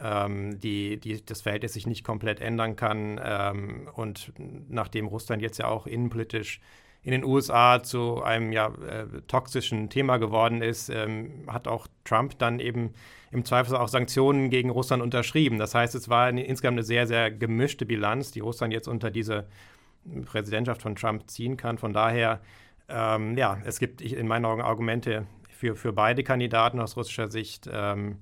ähm, 0.00 0.58
die, 0.60 0.98
die, 0.98 1.24
das 1.24 1.42
Verhältnis 1.42 1.74
sich 1.74 1.86
nicht 1.86 2.04
komplett 2.04 2.40
ändern 2.40 2.74
kann. 2.76 3.20
Ähm, 3.22 3.88
und 3.94 4.32
nachdem 4.68 5.06
Russland 5.06 5.42
jetzt 5.42 5.58
ja 5.58 5.66
auch 5.66 5.86
innenpolitisch 5.86 6.60
in 7.02 7.12
den 7.12 7.24
USA 7.24 7.82
zu 7.82 8.22
einem 8.22 8.52
ja, 8.52 8.68
äh, 8.68 9.06
toxischen 9.26 9.88
Thema 9.88 10.18
geworden 10.18 10.62
ist, 10.62 10.90
ähm, 10.90 11.44
hat 11.46 11.66
auch 11.66 11.86
Trump 12.04 12.38
dann 12.38 12.60
eben 12.60 12.92
im 13.30 13.44
Zweifel 13.44 13.76
auch 13.76 13.88
Sanktionen 13.88 14.50
gegen 14.50 14.70
Russland 14.70 15.02
unterschrieben. 15.02 15.58
Das 15.58 15.74
heißt, 15.74 15.94
es 15.94 16.08
war 16.08 16.26
eine, 16.26 16.44
insgesamt 16.44 16.76
eine 16.76 16.82
sehr, 16.82 17.06
sehr 17.06 17.30
gemischte 17.30 17.86
Bilanz, 17.86 18.32
die 18.32 18.40
Russland 18.40 18.72
jetzt 18.72 18.88
unter 18.88 19.10
diese 19.10 19.46
Präsidentschaft 20.24 20.82
von 20.82 20.96
Trump 20.96 21.28
ziehen 21.30 21.56
kann. 21.56 21.78
Von 21.78 21.92
daher, 21.92 22.40
ähm, 22.88 23.36
ja, 23.36 23.58
es 23.64 23.78
gibt 23.78 24.00
in 24.00 24.26
meinen 24.26 24.44
Augen 24.44 24.62
Argumente 24.62 25.26
für, 25.48 25.76
für 25.76 25.92
beide 25.92 26.24
Kandidaten 26.24 26.80
aus 26.80 26.96
russischer 26.96 27.30
Sicht. 27.30 27.68
Ähm, 27.72 28.18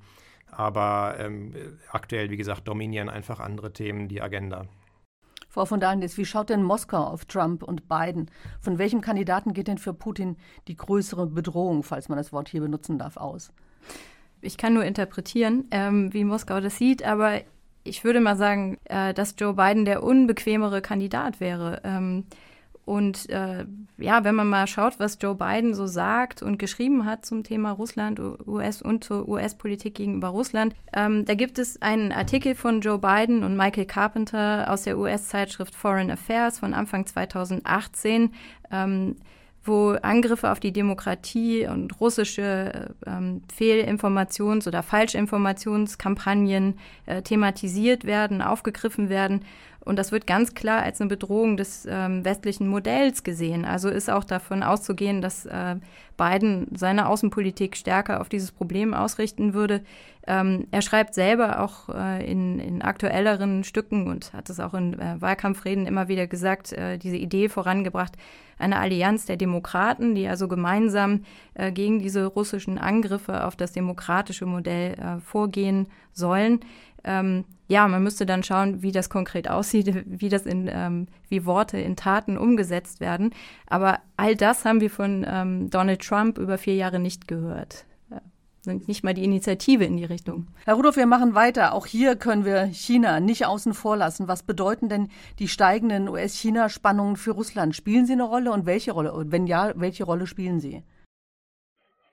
aber 0.50 1.16
ähm, 1.18 1.54
aktuell, 1.90 2.30
wie 2.30 2.36
gesagt, 2.36 2.66
dominieren 2.66 3.08
einfach 3.08 3.40
andere 3.40 3.72
Themen 3.72 4.08
die 4.08 4.22
Agenda. 4.22 4.66
Frau 5.48 5.64
von 5.64 5.80
Dahlen, 5.80 6.02
wie 6.02 6.24
schaut 6.24 6.50
denn 6.50 6.62
Moskau 6.62 7.02
auf 7.02 7.24
Trump 7.24 7.62
und 7.62 7.88
Biden? 7.88 8.30
Von 8.60 8.78
welchem 8.78 9.00
Kandidaten 9.00 9.54
geht 9.54 9.68
denn 9.68 9.78
für 9.78 9.94
Putin 9.94 10.36
die 10.68 10.76
größere 10.76 11.26
Bedrohung, 11.26 11.82
falls 11.82 12.08
man 12.08 12.18
das 12.18 12.32
Wort 12.32 12.48
hier 12.48 12.60
benutzen 12.60 12.98
darf, 12.98 13.16
aus? 13.16 13.52
Ich 14.40 14.56
kann 14.56 14.74
nur 14.74 14.84
interpretieren, 14.84 15.66
ähm, 15.70 16.12
wie 16.12 16.24
Moskau 16.24 16.60
das 16.60 16.76
sieht, 16.76 17.02
aber 17.02 17.40
ich 17.84 18.04
würde 18.04 18.20
mal 18.20 18.36
sagen, 18.36 18.78
äh, 18.84 19.14
dass 19.14 19.34
Joe 19.38 19.54
Biden 19.54 19.84
der 19.84 20.02
unbequemere 20.02 20.82
Kandidat 20.82 21.40
wäre. 21.40 21.80
Ähm, 21.84 22.24
und 22.88 23.28
äh, 23.28 23.66
ja, 23.98 24.24
wenn 24.24 24.34
man 24.34 24.48
mal 24.48 24.66
schaut, 24.66 24.98
was 24.98 25.18
Joe 25.20 25.34
Biden 25.34 25.74
so 25.74 25.86
sagt 25.86 26.42
und 26.42 26.58
geschrieben 26.58 27.04
hat 27.04 27.26
zum 27.26 27.44
Thema 27.44 27.72
Russland, 27.72 28.18
US 28.46 28.80
und 28.80 29.04
zur 29.04 29.28
US-Politik 29.28 29.96
gegenüber 29.96 30.28
Russland, 30.28 30.74
ähm, 30.94 31.26
da 31.26 31.34
gibt 31.34 31.58
es 31.58 31.82
einen 31.82 32.12
Artikel 32.12 32.54
von 32.54 32.80
Joe 32.80 32.98
Biden 32.98 33.44
und 33.44 33.58
Michael 33.58 33.84
Carpenter 33.84 34.72
aus 34.72 34.84
der 34.84 34.96
US-Zeitschrift 34.96 35.74
Foreign 35.74 36.10
Affairs 36.10 36.60
von 36.60 36.72
Anfang 36.72 37.04
2018. 37.04 38.32
Ähm, 38.70 39.16
wo 39.68 39.90
Angriffe 39.90 40.50
auf 40.50 40.60
die 40.60 40.72
Demokratie 40.72 41.66
und 41.66 42.00
russische 42.00 42.94
ähm, 43.06 43.42
Fehlinformations- 43.56 44.66
oder 44.66 44.82
Falschinformationskampagnen 44.82 46.78
äh, 47.06 47.22
thematisiert 47.22 48.04
werden, 48.04 48.42
aufgegriffen 48.42 49.08
werden. 49.08 49.44
Und 49.84 49.96
das 49.96 50.12
wird 50.12 50.26
ganz 50.26 50.54
klar 50.54 50.82
als 50.82 51.00
eine 51.00 51.08
Bedrohung 51.08 51.56
des 51.56 51.86
ähm, 51.88 52.24
westlichen 52.24 52.68
Modells 52.68 53.22
gesehen. 53.22 53.64
Also 53.64 53.88
ist 53.88 54.10
auch 54.10 54.24
davon 54.24 54.62
auszugehen, 54.62 55.22
dass 55.22 55.46
äh, 55.46 55.76
Biden 56.16 56.66
seine 56.74 57.08
Außenpolitik 57.08 57.76
stärker 57.76 58.20
auf 58.20 58.28
dieses 58.28 58.52
Problem 58.52 58.92
ausrichten 58.92 59.54
würde. 59.54 59.82
Ähm, 60.26 60.66
er 60.72 60.82
schreibt 60.82 61.14
selber 61.14 61.60
auch 61.60 61.88
äh, 61.88 62.30
in, 62.30 62.58
in, 62.58 62.82
aktuelleren 62.82 63.64
Stücken 63.64 64.08
und 64.08 64.34
hat 64.34 64.50
es 64.50 64.60
auch 64.60 64.74
in 64.74 64.98
äh, 64.98 65.18
Wahlkampfreden 65.20 65.86
immer 65.86 66.08
wieder 66.08 66.26
gesagt, 66.26 66.72
äh, 66.72 66.98
diese 66.98 67.16
Idee 67.16 67.48
vorangebracht, 67.48 68.12
eine 68.58 68.78
Allianz 68.78 69.24
der 69.24 69.38
Demokraten, 69.38 70.14
die 70.14 70.28
also 70.28 70.48
gemeinsam 70.48 71.22
äh, 71.54 71.72
gegen 71.72 72.00
diese 72.00 72.26
russischen 72.26 72.76
Angriffe 72.76 73.46
auf 73.46 73.56
das 73.56 73.72
demokratische 73.72 74.44
Modell 74.44 74.94
äh, 74.94 75.20
vorgehen 75.20 75.86
sollen. 76.12 76.60
Ähm, 77.04 77.44
ja, 77.68 77.86
man 77.86 78.02
müsste 78.02 78.24
dann 78.24 78.42
schauen, 78.42 78.82
wie 78.82 78.92
das 78.92 79.10
konkret 79.10 79.48
aussieht, 79.48 79.94
wie 80.06 80.28
das 80.28 80.46
in, 80.46 80.68
ähm, 80.72 81.06
wie 81.28 81.44
Worte 81.44 81.78
in 81.78 81.96
Taten 81.96 82.38
umgesetzt 82.38 83.00
werden. 83.00 83.34
Aber 83.66 84.00
all 84.16 84.36
das 84.36 84.64
haben 84.64 84.80
wir 84.80 84.90
von 84.90 85.26
ähm, 85.28 85.70
Donald 85.70 86.00
Trump 86.02 86.38
über 86.38 86.58
vier 86.58 86.74
Jahre 86.74 86.98
nicht 86.98 87.28
gehört. 87.28 87.84
Nicht 88.74 89.02
mal 89.02 89.14
die 89.14 89.24
Initiative 89.24 89.84
in 89.84 89.96
die 89.96 90.04
Richtung. 90.04 90.48
Herr 90.64 90.74
Rudolph, 90.74 90.96
wir 90.96 91.06
machen 91.06 91.34
weiter. 91.34 91.72
Auch 91.72 91.86
hier 91.86 92.16
können 92.16 92.44
wir 92.44 92.66
China 92.66 93.20
nicht 93.20 93.46
außen 93.46 93.72
vor 93.72 93.96
lassen. 93.96 94.28
Was 94.28 94.42
bedeuten 94.42 94.88
denn 94.88 95.08
die 95.38 95.48
steigenden 95.48 96.08
US-China-Spannungen 96.08 97.16
für 97.16 97.30
Russland? 97.30 97.74
Spielen 97.74 98.06
sie 98.06 98.12
eine 98.12 98.24
Rolle 98.24 98.52
und 98.52 98.66
welche 98.66 98.92
Rolle? 98.92 99.12
Und 99.12 99.32
wenn 99.32 99.46
ja, 99.46 99.72
welche 99.76 100.04
Rolle 100.04 100.26
spielen 100.26 100.60
sie? 100.60 100.82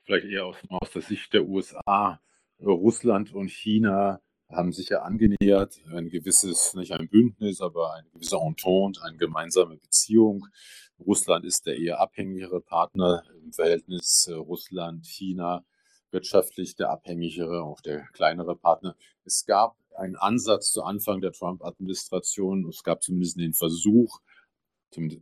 Vielleicht 0.03 0.27
eher 0.27 0.45
aus, 0.45 0.55
aus 0.69 0.91
der 0.91 1.01
Sicht 1.01 1.33
der 1.33 1.45
USA. 1.45 2.21
Russland 2.61 3.33
und 3.33 3.49
China 3.49 4.21
haben 4.49 4.71
sich 4.71 4.89
ja 4.89 5.01
angenähert, 5.01 5.79
ein 5.91 6.09
gewisses, 6.09 6.73
nicht 6.75 6.91
ein 6.91 7.09
Bündnis, 7.09 7.61
aber 7.61 7.93
eine 7.93 8.09
gewisse 8.09 8.37
Entente, 8.37 9.01
eine 9.03 9.17
gemeinsame 9.17 9.77
Beziehung. 9.77 10.47
Russland 10.99 11.45
ist 11.45 11.65
der 11.65 11.77
eher 11.77 11.99
abhängigere 11.99 12.61
Partner 12.61 13.23
im 13.43 13.51
Verhältnis 13.51 14.27
äh, 14.29 14.33
Russland-China, 14.33 15.65
wirtschaftlich 16.11 16.75
der 16.75 16.89
abhängigere, 16.89 17.63
auch 17.63 17.81
der 17.81 18.07
kleinere 18.13 18.55
Partner. 18.55 18.95
Es 19.25 19.45
gab 19.45 19.77
einen 19.95 20.15
Ansatz 20.15 20.71
zu 20.71 20.83
Anfang 20.83 21.21
der 21.21 21.31
Trump-Administration, 21.31 22.67
es 22.69 22.83
gab 22.83 23.01
zumindest 23.01 23.39
den 23.39 23.53
Versuch, 23.53 24.19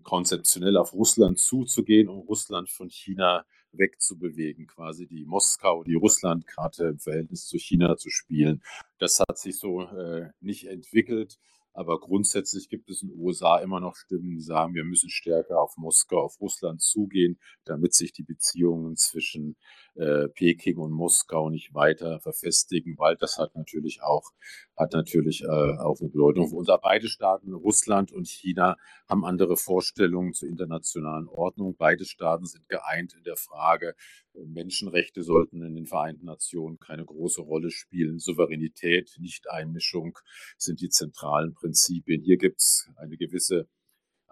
konzeptionell 0.04 0.78
auf 0.78 0.94
Russland 0.94 1.40
zuzugehen, 1.40 2.08
um 2.08 2.20
Russland 2.20 2.70
von 2.70 2.90
China 2.90 3.44
wegzubewegen, 3.74 4.68
quasi 4.68 5.08
die 5.08 5.26
Moskau, 5.26 5.84
die 5.84 5.96
Russlandkarte 5.96 6.86
im 6.86 7.00
Verhältnis 7.00 7.46
zu 7.46 7.58
China 7.58 7.98
zu 7.98 8.10
spielen. 8.10 8.62
Das 9.00 9.20
hat 9.20 9.38
sich 9.38 9.58
so 9.58 9.82
äh, 9.82 10.30
nicht 10.42 10.68
entwickelt. 10.68 11.40
Aber 11.74 12.00
grundsätzlich 12.00 12.70
gibt 12.70 12.90
es 12.90 13.02
in 13.02 13.10
den 13.10 13.20
USA 13.20 13.58
immer 13.58 13.80
noch 13.80 13.96
Stimmen, 13.96 14.30
die 14.30 14.42
sagen, 14.42 14.76
wir 14.76 14.84
müssen 14.84 15.10
stärker 15.10 15.60
auf 15.60 15.76
Moskau, 15.78 16.22
auf 16.24 16.40
Russland 16.40 16.82
zugehen, 16.82 17.40
damit 17.66 17.94
sich 17.96 18.14
die 18.14 18.24
Beziehungen 18.24 18.96
zwischen 18.96 19.56
äh, 19.96 20.28
Peking 20.28 20.78
und 20.78 20.92
Moskau 20.92 21.50
nicht 21.50 21.74
weiter 21.74 22.20
verfestigen, 22.20 22.98
weil 22.98 23.16
das 23.16 23.38
hat 23.38 23.56
natürlich 23.56 24.02
auch, 24.04 24.32
hat 24.78 24.94
natürlich 24.94 25.44
äh, 25.44 25.48
auch 25.48 26.00
eine 26.00 26.10
Bedeutung 26.10 26.50
für 26.50 26.56
unser 26.56 26.78
beide 26.78 27.08
Staaten, 27.08 27.54
Russland 27.54 28.12
und 28.12 28.28
China, 28.28 28.78
haben 29.08 29.26
andere 29.26 29.58
Vorstellungen 29.58 30.34
zur 30.34 30.50
internationalen 30.50 31.28
Ordnung. 31.28 31.76
Beide 31.78 32.06
Staaten 32.06 32.46
sind 32.46 32.70
geeint 32.70 33.14
in 33.16 33.24
der 33.24 33.36
Frage, 33.36 33.96
Menschenrechte 34.36 35.24
sollten 35.24 35.62
in 35.62 35.76
den 35.76 35.86
Vereinten 35.86 36.26
Nationen 36.26 36.80
keine 36.80 37.06
große 37.06 37.42
Rolle 37.42 37.72
spielen. 37.72 38.20
Souveränität, 38.20 39.16
Nichteinmischung 39.20 40.18
sind 40.58 40.82
die 40.82 40.90
zentralen 40.90 41.54
Prinzipien. 41.54 42.22
Hier 42.22 42.38
gibt 42.38 42.60
es 42.60 42.90
eine 42.98 43.18
gewisse 43.18 43.68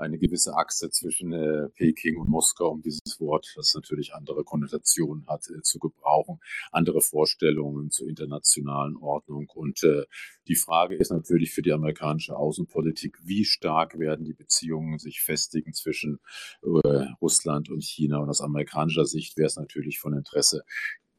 eine 0.02 0.18
gewisse 0.18 0.56
Achse 0.56 0.90
zwischen 0.90 1.32
äh, 1.32 1.70
Peking 1.70 2.18
und 2.18 2.30
Moskau, 2.30 2.70
um 2.70 2.82
dieses 2.82 3.20
Wort, 3.20 3.54
das 3.56 3.74
natürlich 3.74 4.14
andere 4.14 4.44
Konnotationen 4.44 5.26
hat, 5.28 5.50
äh, 5.50 5.62
zu 5.62 5.80
gebrauchen, 5.80 6.40
andere 6.72 7.02
Vorstellungen 7.02 7.92
zur 7.92 8.08
internationalen 8.08 8.98
Ordnung. 8.98 9.50
Und 9.54 9.84
äh, 9.84 10.06
die 10.48 10.56
Frage 10.56 10.96
ist 10.96 11.12
natürlich 11.12 11.52
für 11.52 11.62
die 11.62 11.72
amerikanische 11.72 12.36
Außenpolitik, 12.36 13.18
wie 13.24 13.46
stark 13.46 13.98
werden 14.00 14.26
die 14.26 14.34
Beziehungen 14.34 15.00
sich 15.00 15.22
festigen 15.22 15.74
zwischen 15.74 16.20
äh, 16.64 17.06
Russland 17.22 17.70
und 17.70 17.84
China. 17.84 18.18
Und 18.18 18.30
aus 18.30 18.42
amerikanischer 18.42 19.06
Sicht 19.06 19.38
wäre 19.38 19.48
es 19.48 19.56
natürlich 19.56 20.00
von 20.00 20.14
Interesse, 20.14 20.64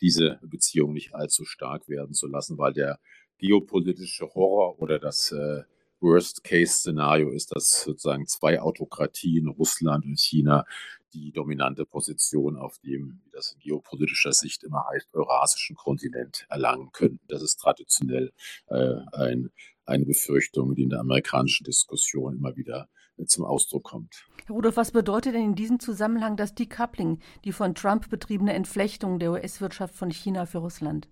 diese 0.01 0.40
Beziehungen 0.42 0.95
nicht 0.95 1.14
allzu 1.14 1.45
stark 1.45 1.88
werden 1.88 2.12
zu 2.12 2.27
lassen, 2.27 2.59
weil 2.59 2.73
der 2.73 2.99
geopolitische 3.38 4.27
Horror 4.35 4.81
oder 4.81 4.99
das 4.99 5.33
äh, 5.33 5.62
Worst-Case-Szenario 6.02 7.30
ist, 7.30 7.54
dass 7.54 7.82
sozusagen 7.82 8.26
zwei 8.26 8.60
Autokratien, 8.60 9.48
Russland 9.48 10.04
und 10.04 10.18
China, 10.18 10.66
die 11.14 11.32
dominante 11.32 11.84
Position 11.84 12.56
auf 12.56 12.78
dem, 12.78 13.20
wie 13.24 13.30
das 13.30 13.52
in 13.52 13.60
geopolitischer 13.60 14.32
Sicht 14.32 14.64
immer 14.64 14.86
heißt, 14.90 15.14
eurasischen 15.14 15.76
Kontinent 15.76 16.46
erlangen 16.48 16.90
können. 16.92 17.20
Das 17.28 17.42
ist 17.42 17.56
traditionell 17.56 18.32
äh, 18.66 18.96
ein, 19.12 19.50
eine 19.84 20.04
Befürchtung, 20.04 20.74
die 20.74 20.84
in 20.84 20.90
der 20.90 21.00
amerikanischen 21.00 21.64
Diskussion 21.64 22.36
immer 22.36 22.56
wieder 22.56 22.88
äh, 23.18 23.24
zum 23.26 23.44
Ausdruck 23.44 23.84
kommt. 23.84 24.24
Herr 24.46 24.54
Rudolph, 24.54 24.76
was 24.76 24.92
bedeutet 24.92 25.34
denn 25.34 25.44
in 25.44 25.54
diesem 25.54 25.80
Zusammenhang 25.80 26.36
das 26.36 26.54
Decoupling, 26.54 27.20
die 27.44 27.52
von 27.52 27.74
Trump 27.74 28.08
betriebene 28.08 28.54
Entflechtung 28.54 29.18
der 29.18 29.32
US-Wirtschaft 29.32 29.94
von 29.94 30.10
China 30.10 30.46
für 30.46 30.58
Russland? 30.58 31.08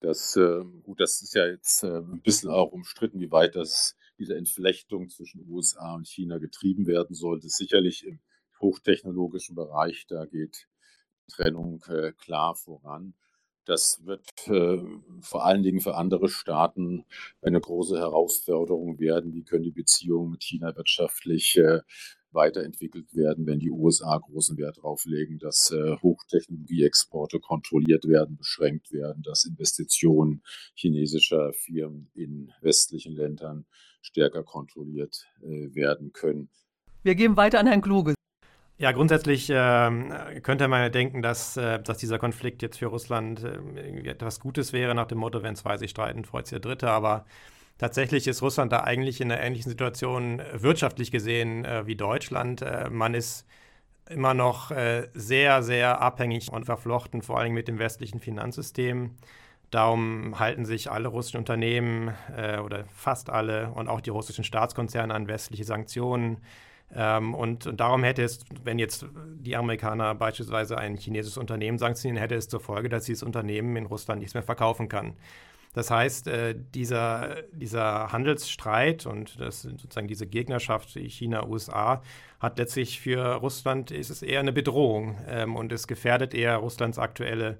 Das, 0.00 0.36
äh, 0.36 0.62
gut, 0.84 1.00
das 1.00 1.22
ist 1.22 1.34
ja 1.34 1.46
jetzt 1.46 1.82
äh, 1.82 1.98
ein 1.98 2.22
bisschen 2.22 2.50
auch 2.50 2.70
umstritten, 2.70 3.20
wie 3.20 3.32
weit 3.32 3.56
das 3.56 3.96
diese 4.18 4.36
Entflechtung 4.36 5.08
zwischen 5.08 5.48
USA 5.48 5.94
und 5.94 6.06
China 6.06 6.38
getrieben 6.38 6.86
werden 6.86 7.14
sollte. 7.14 7.48
Sicherlich 7.48 8.06
im 8.06 8.20
hochtechnologischen 8.60 9.54
Bereich, 9.54 10.06
da 10.08 10.26
geht 10.26 10.68
Trennung 11.28 11.82
äh, 11.88 12.12
klar 12.12 12.54
voran. 12.54 13.14
Das 13.64 14.04
wird 14.06 14.24
äh, 14.46 14.82
vor 15.20 15.44
allen 15.44 15.62
Dingen 15.62 15.80
für 15.80 15.94
andere 15.94 16.30
Staaten 16.30 17.04
eine 17.42 17.60
große 17.60 17.98
Herausforderung 17.98 18.98
werden. 18.98 19.34
Wie 19.34 19.44
können 19.44 19.64
die 19.64 19.70
Beziehungen 19.70 20.30
mit 20.30 20.42
China 20.42 20.74
wirtschaftlich 20.74 21.56
äh, 21.58 21.80
weiterentwickelt 22.32 23.14
werden, 23.14 23.46
wenn 23.46 23.58
die 23.58 23.70
USA 23.70 24.18
großen 24.18 24.56
Wert 24.58 24.78
darauf 24.78 25.04
legen, 25.04 25.38
dass 25.38 25.70
äh, 25.70 25.96
Hochtechnologieexporte 26.02 27.40
kontrolliert 27.40 28.04
werden, 28.06 28.36
beschränkt 28.36 28.92
werden, 28.92 29.22
dass 29.22 29.44
Investitionen 29.44 30.42
chinesischer 30.74 31.52
Firmen 31.52 32.10
in 32.14 32.52
westlichen 32.60 33.14
Ländern 33.14 33.66
stärker 34.00 34.42
kontrolliert 34.44 35.26
äh, 35.42 35.74
werden 35.74 36.12
können. 36.12 36.50
Wir 37.02 37.14
geben 37.14 37.36
weiter 37.36 37.60
an 37.60 37.66
Herrn 37.66 37.82
Kluge. 37.82 38.14
Ja, 38.80 38.92
grundsätzlich 38.92 39.50
äh, 39.50 40.40
könnte 40.40 40.68
man 40.68 40.82
ja 40.82 40.88
denken, 40.88 41.20
dass, 41.20 41.56
äh, 41.56 41.82
dass 41.82 41.98
dieser 41.98 42.20
Konflikt 42.20 42.62
jetzt 42.62 42.78
für 42.78 42.86
Russland 42.86 43.42
äh, 43.42 44.08
etwas 44.08 44.38
Gutes 44.38 44.72
wäre, 44.72 44.94
nach 44.94 45.06
dem 45.06 45.18
Motto, 45.18 45.42
wenn 45.42 45.56
zwei 45.56 45.76
sich 45.78 45.90
streiten, 45.90 46.24
freut 46.24 46.46
sich 46.46 46.60
der 46.60 46.60
Dritte. 46.60 46.88
Aber 46.88 47.26
tatsächlich 47.78 48.26
ist 48.26 48.42
Russland 48.42 48.72
da 48.72 48.80
eigentlich 48.80 49.20
in 49.20 49.32
einer 49.32 49.40
ähnlichen 49.40 49.70
Situation 49.70 50.40
äh, 50.40 50.62
wirtschaftlich 50.62 51.10
gesehen 51.10 51.64
äh, 51.64 51.86
wie 51.86 51.96
Deutschland. 51.96 52.62
Äh, 52.62 52.90
man 52.90 53.14
ist 53.14 53.46
immer 54.10 54.32
noch 54.32 54.72
sehr, 55.12 55.62
sehr 55.62 56.00
abhängig 56.00 56.50
und 56.50 56.64
verflochten, 56.64 57.20
vor 57.20 57.38
allem 57.40 57.52
mit 57.52 57.68
dem 57.68 57.78
westlichen 57.78 58.20
Finanzsystem. 58.20 59.10
Darum 59.70 60.38
halten 60.38 60.64
sich 60.64 60.90
alle 60.90 61.08
russischen 61.08 61.38
Unternehmen 61.38 62.14
äh, 62.34 62.58
oder 62.58 62.84
fast 62.86 63.28
alle 63.28 63.70
und 63.72 63.88
auch 63.88 64.00
die 64.00 64.10
russischen 64.10 64.44
Staatskonzerne 64.44 65.12
an 65.12 65.28
westliche 65.28 65.64
Sanktionen. 65.64 66.38
Ähm, 66.94 67.34
und, 67.34 67.66
und, 67.66 67.78
darum 67.78 68.02
hätte 68.02 68.22
es, 68.22 68.46
wenn 68.64 68.78
jetzt 68.78 69.04
die 69.12 69.56
Amerikaner 69.56 70.14
beispielsweise 70.14 70.78
ein 70.78 70.96
chinesisches 70.96 71.36
Unternehmen 71.36 71.76
sanktionieren, 71.76 72.18
hätte 72.18 72.34
es 72.34 72.48
zur 72.48 72.60
Folge, 72.60 72.88
dass 72.88 73.04
dieses 73.04 73.22
Unternehmen 73.22 73.76
in 73.76 73.84
Russland 73.84 74.20
nichts 74.20 74.32
mehr 74.32 74.42
verkaufen 74.42 74.88
kann. 74.88 75.16
Das 75.74 75.90
heißt, 75.90 76.28
äh, 76.28 76.54
dieser, 76.74 77.42
dieser 77.52 78.10
Handelsstreit 78.12 79.06
und 79.06 79.38
das, 79.40 79.62
sozusagen 79.62 80.08
diese 80.08 80.26
Gegnerschaft 80.26 80.90
China-USA 80.90 82.02
hat 82.40 82.58
letztlich 82.58 83.00
für 83.00 83.34
Russland 83.34 83.90
ist 83.90 84.10
es 84.10 84.22
eher 84.22 84.40
eine 84.40 84.52
Bedrohung 84.52 85.18
ähm, 85.28 85.56
und 85.56 85.72
es 85.72 85.86
gefährdet 85.86 86.34
eher 86.34 86.56
Russlands 86.56 86.98
aktuelle 86.98 87.58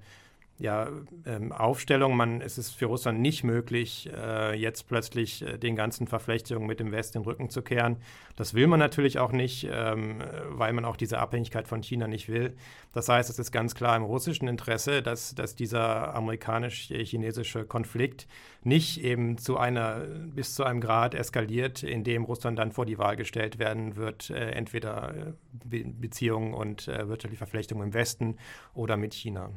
ja, 0.59 0.89
ähm, 1.25 1.53
Aufstellung. 1.53 2.17
Man, 2.17 2.41
es 2.41 2.57
ist 2.57 2.71
für 2.71 2.87
Russland 2.87 3.21
nicht 3.21 3.45
möglich, 3.45 4.09
äh, 4.13 4.53
jetzt 4.59 4.87
plötzlich 4.87 5.41
äh, 5.41 5.57
den 5.57 5.77
ganzen 5.77 6.05
Verflechtungen 6.05 6.67
mit 6.67 6.81
dem 6.81 6.91
Westen 6.91 7.19
den 7.19 7.23
Rücken 7.23 7.49
zu 7.49 7.61
kehren. 7.61 7.95
Das 8.35 8.53
will 8.53 8.67
man 8.67 8.77
natürlich 8.77 9.19
auch 9.19 9.31
nicht, 9.31 9.69
ähm, 9.71 10.21
weil 10.49 10.73
man 10.73 10.83
auch 10.83 10.97
diese 10.97 11.17
Abhängigkeit 11.19 11.67
von 11.67 11.81
China 11.81 12.07
nicht 12.07 12.27
will. 12.27 12.57
Das 12.93 13.07
heißt, 13.07 13.29
es 13.29 13.39
ist 13.39 13.53
ganz 13.53 13.73
klar 13.73 13.95
im 13.95 14.03
russischen 14.03 14.49
Interesse, 14.49 15.01
dass, 15.01 15.33
dass 15.33 15.55
dieser 15.55 16.13
amerikanisch-chinesische 16.13 17.63
Konflikt 17.63 18.27
nicht 18.61 19.01
eben 19.01 19.37
zu 19.37 19.57
einer, 19.57 19.99
bis 19.99 20.55
zu 20.55 20.65
einem 20.65 20.81
Grad 20.81 21.15
eskaliert, 21.15 21.83
in 21.83 22.03
dem 22.03 22.25
Russland 22.25 22.59
dann 22.59 22.73
vor 22.73 22.85
die 22.85 22.97
Wahl 22.97 23.15
gestellt 23.15 23.59
werden 23.59 23.95
wird, 23.95 24.29
äh, 24.29 24.51
entweder 24.51 25.35
Be 25.53 25.85
Beziehungen 25.85 26.53
und 26.53 26.89
äh, 26.89 27.07
wirtschaftliche 27.07 27.37
Verflechtungen 27.37 27.87
im 27.87 27.93
Westen 27.93 28.35
oder 28.73 28.97
mit 28.97 29.13
China. 29.13 29.51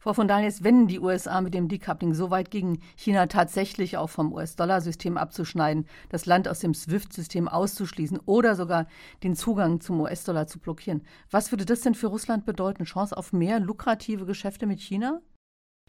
Frau 0.00 0.12
von 0.12 0.28
Daniels, 0.28 0.64
wenn 0.64 0.86
die 0.86 1.00
USA 1.00 1.40
mit 1.40 1.54
dem 1.54 1.68
Decoupling 1.68 2.14
so 2.14 2.30
weit 2.30 2.50
gegen 2.50 2.80
China 2.96 3.26
tatsächlich 3.26 3.96
auch 3.96 4.10
vom 4.10 4.32
US-Dollar-System 4.32 5.16
abzuschneiden, 5.16 5.86
das 6.08 6.26
Land 6.26 6.48
aus 6.48 6.60
dem 6.60 6.74
SWIFT-System 6.74 7.48
auszuschließen 7.48 8.20
oder 8.26 8.54
sogar 8.54 8.86
den 9.22 9.36
Zugang 9.36 9.80
zum 9.80 10.00
US-Dollar 10.00 10.46
zu 10.46 10.58
blockieren, 10.58 11.02
was 11.30 11.52
würde 11.52 11.64
das 11.64 11.80
denn 11.80 11.94
für 11.94 12.08
Russland 12.08 12.44
bedeuten? 12.44 12.84
Chance 12.84 13.16
auf 13.16 13.32
mehr 13.32 13.60
lukrative 13.60 14.26
Geschäfte 14.26 14.66
mit 14.66 14.80
China? 14.80 15.20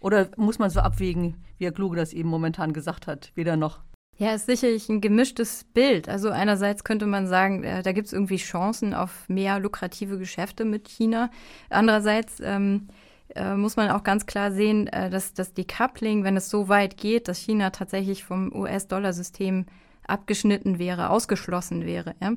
Oder 0.02 0.30
muss 0.36 0.60
man 0.60 0.70
so 0.70 0.82
abwägen, 0.82 1.38
wie 1.58 1.66
Herr 1.66 1.72
Kluge 1.72 1.96
das 1.96 2.12
eben 2.14 2.30
momentan 2.30 2.74
gesagt 2.74 3.08
hat, 3.08 3.32
weder 3.36 3.56
noch? 3.56 3.80
Ja, 4.18 4.34
ist 4.34 4.46
sicherlich 4.46 4.90
ein 4.90 5.02
gemischtes 5.02 5.64
Bild. 5.64 6.08
Also 6.08 6.30
einerseits 6.30 6.84
könnte 6.84 7.08
man 7.08 7.26
sagen, 7.26 7.64
äh, 7.64 7.82
da 7.82 7.94
gibt 7.94 8.08
es 8.08 8.14
irgendwie 8.14 8.38
Chancen 8.38 8.94
auf 8.94 9.28
mehr 9.28 9.60
lukrative 9.60 10.20
Geschäfte 10.20 10.66
mit 10.66 10.88
China. 10.88 11.32
Andererseits 11.70 12.40
ähm, 12.42 12.90
äh, 13.36 13.56
muss 13.56 13.76
man 13.76 13.90
auch 13.90 14.04
ganz 14.04 14.26
klar 14.26 14.52
sehen, 14.52 14.88
äh, 14.88 15.10
dass 15.10 15.34
das 15.34 15.54
Decoupling, 15.54 16.24
wenn 16.24 16.38
es 16.38 16.50
so 16.50 16.70
weit 16.70 16.98
geht, 16.98 17.28
dass 17.28 17.40
China 17.40 17.70
tatsächlich 17.70 18.24
vom 18.24 18.54
US-Dollar-System 18.54 19.66
abgeschnitten 20.06 20.80
wäre, 20.80 21.10
ausgeschlossen 21.10 21.86
wäre, 21.86 22.16
ja? 22.22 22.34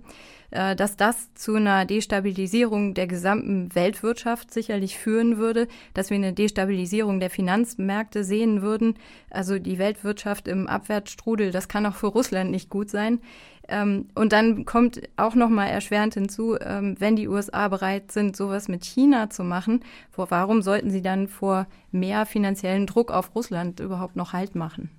äh, 0.51 0.77
dass 0.77 0.97
das 0.97 1.35
zu 1.35 1.55
einer 1.55 1.85
Destabilisierung 1.85 2.95
der 2.95 3.07
gesamten 3.07 3.75
Weltwirtschaft 3.75 4.53
sicherlich 4.53 4.97
führen 4.99 5.37
würde, 5.37 5.67
dass 5.95 6.11
wir 6.11 6.17
eine 6.17 6.33
Destabilisierung 6.33 7.21
der 7.21 7.31
Finanzmärkte 7.31 8.25
sehen 8.25 8.63
würden. 8.63 8.95
Also 9.31 9.59
die 9.59 9.79
Weltwirtschaft 9.79 10.49
im 10.49 10.69
Abwärtsstrudel, 10.69 11.51
das 11.51 11.69
kann 11.69 11.87
auch 11.87 11.95
für 11.95 12.07
Russland 12.09 12.51
nicht 12.51 12.71
gut 12.71 12.91
sein. 12.91 13.21
Ähm, 13.69 14.09
und 14.15 14.33
dann 14.33 14.65
kommt 14.65 15.01
auch 15.17 15.35
nochmal 15.35 15.69
erschwerend 15.69 16.15
hinzu, 16.15 16.57
ähm, 16.61 16.97
wenn 16.99 17.17
die 17.17 17.29
USA 17.29 17.69
bereit 17.69 18.13
sind, 18.13 18.37
sowas 18.37 18.69
mit 18.69 18.85
China 18.85 19.31
zu 19.31 19.45
machen, 19.45 19.81
vor, 20.11 20.31
warum 20.31 20.63
sollten 20.63 20.91
sie 20.91 21.03
dann 21.03 21.29
vor 21.29 21.67
mehr 21.91 22.27
finanziellen 22.27 22.87
Druck 22.87 23.11
auf 23.11 23.35
Russland 23.35 23.81
überhaupt 23.81 24.17
noch 24.17 24.33
Halt 24.33 24.55
machen? 24.55 24.91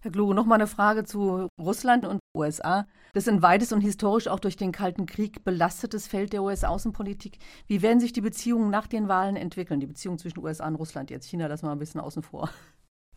Herr 0.00 0.12
Kluge, 0.12 0.34
noch 0.34 0.46
mal 0.46 0.54
eine 0.54 0.66
Frage 0.68 1.04
zu 1.04 1.48
Russland 1.60 2.06
und 2.06 2.20
USA. 2.36 2.86
Das 3.12 3.26
ist 3.26 3.32
ein 3.32 3.42
weites 3.42 3.72
und 3.72 3.80
historisch 3.80 4.28
auch 4.28 4.38
durch 4.38 4.56
den 4.56 4.70
Kalten 4.70 5.06
Krieg 5.06 5.42
belastetes 5.42 6.06
Feld 6.06 6.32
der 6.32 6.42
US-Außenpolitik. 6.42 7.38
Wie 7.66 7.82
werden 7.82 7.98
sich 7.98 8.12
die 8.12 8.20
Beziehungen 8.20 8.70
nach 8.70 8.86
den 8.86 9.08
Wahlen 9.08 9.36
entwickeln? 9.36 9.80
Die 9.80 9.86
Beziehungen 9.86 10.18
zwischen 10.18 10.38
USA 10.40 10.66
und 10.66 10.76
Russland. 10.76 11.10
Jetzt 11.10 11.26
China, 11.26 11.48
das 11.48 11.62
mal 11.62 11.72
ein 11.72 11.78
bisschen 11.78 12.00
außen 12.00 12.22
vor. 12.22 12.50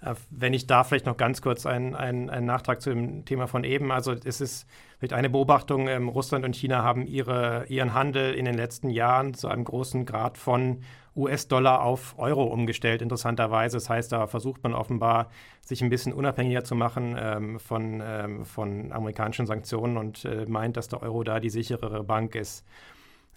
Äh, 0.01 0.15
wenn 0.29 0.53
ich 0.53 0.67
da 0.67 0.83
vielleicht 0.83 1.05
noch 1.05 1.17
ganz 1.17 1.41
kurz 1.41 1.65
einen, 1.65 1.95
einen, 1.95 2.45
Nachtrag 2.45 2.81
zu 2.81 2.89
dem 2.89 3.25
Thema 3.25 3.47
von 3.47 3.63
eben. 3.63 3.91
Also 3.91 4.13
es 4.13 4.41
ist 4.41 4.67
vielleicht 4.97 5.13
eine 5.13 5.29
Beobachtung, 5.29 5.87
ähm, 5.87 6.09
Russland 6.09 6.45
und 6.45 6.55
China 6.55 6.83
haben 6.83 7.05
ihre, 7.05 7.65
ihren 7.67 7.93
Handel 7.93 8.33
in 8.33 8.45
den 8.45 8.55
letzten 8.55 8.89
Jahren 8.89 9.33
zu 9.33 9.47
einem 9.47 9.63
großen 9.63 10.05
Grad 10.05 10.37
von 10.37 10.81
US-Dollar 11.15 11.81
auf 11.81 12.17
Euro 12.17 12.43
umgestellt, 12.45 13.01
interessanterweise. 13.01 13.77
Das 13.77 13.89
heißt, 13.89 14.11
da 14.11 14.27
versucht 14.27 14.63
man 14.63 14.73
offenbar, 14.73 15.29
sich 15.61 15.81
ein 15.83 15.89
bisschen 15.89 16.13
unabhängiger 16.13 16.63
zu 16.63 16.75
machen 16.75 17.15
ähm, 17.19 17.59
von, 17.59 18.01
ähm, 18.03 18.45
von 18.45 18.91
amerikanischen 18.91 19.45
Sanktionen 19.45 19.97
und 19.97 20.23
äh, 20.25 20.45
meint, 20.47 20.77
dass 20.77 20.87
der 20.87 21.03
Euro 21.03 21.23
da 21.23 21.39
die 21.39 21.49
sicherere 21.49 22.03
Bank 22.03 22.35
ist. 22.35 22.65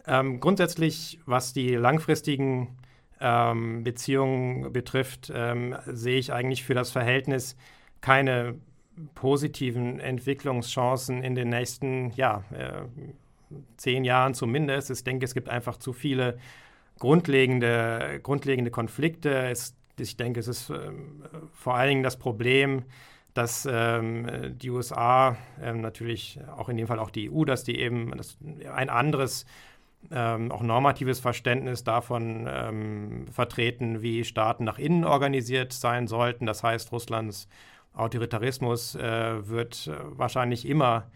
Ähm, 0.07 0.41
grundsätzlich, 0.41 1.21
was 1.27 1.53
die 1.53 1.75
langfristigen 1.75 2.79
ähm, 3.23 3.85
Beziehungen 3.85 4.73
betrifft, 4.73 5.33
ähm, 5.35 5.77
sehe 5.87 6.19
ich 6.19 6.33
eigentlich 6.33 6.65
für 6.65 6.75
das 6.75 6.91
Verhältnis 6.91 7.57
keine 8.01 8.57
positiven 9.15 10.01
Entwicklungschancen 10.01 11.23
in 11.23 11.35
den 11.35 11.49
nächsten 11.49 12.11
ja, 12.17 12.45
äh, 12.53 12.83
zehn 13.77 14.05
Jahren 14.05 14.35
zumindest. 14.35 14.91
Ich 14.91 15.05
denke, 15.05 15.25
es 15.25 15.35
gibt 15.35 15.49
einfach 15.49 15.77
zu 15.77 15.93
viele 15.93 16.39
grundlegende, 16.99 18.21
grundlegende 18.23 18.71
Konflikte. 18.71 19.31
Es, 19.49 19.75
ich 19.99 20.17
denke, 20.17 20.41
es 20.41 20.49
ist 20.49 20.71
ähm, 20.71 21.23
vor 21.53 21.75
allen 21.75 21.89
Dingen 21.89 22.03
das 22.03 22.19
Problem, 22.19 22.85
dass 23.35 23.67
ähm, 23.71 24.59
die 24.59 24.71
USA, 24.71 25.37
ähm, 25.63 25.81
natürlich 25.81 26.39
auch 26.57 26.69
in 26.69 26.77
dem 26.77 26.87
Fall 26.87 26.99
auch 26.99 27.11
die 27.11 27.31
EU, 27.31 27.45
dass 27.45 27.65
die 27.65 27.79
eben 27.79 28.15
das, 28.17 28.37
ein 28.75 28.91
anderes 28.91 29.47
ähm, 30.11 30.51
auch 30.51 30.63
normatives 30.63 31.21
Verständnis 31.21 31.85
davon 31.85 32.47
ähm, 32.49 33.27
vertreten, 33.31 34.03
wie 34.03 34.25
Staaten 34.25 34.65
nach 34.65 34.79
innen 34.79 35.05
organisiert 35.05 35.73
sein 35.73 36.07
sollten. 36.07 36.47
Das 36.47 36.63
heißt, 36.63 36.93
Russlands 36.93 37.49
Autoritarismus 37.95 38.95
äh, 38.95 39.49
wird 39.49 39.91
wahrscheinlich 40.17 40.67
immer, 40.67 41.11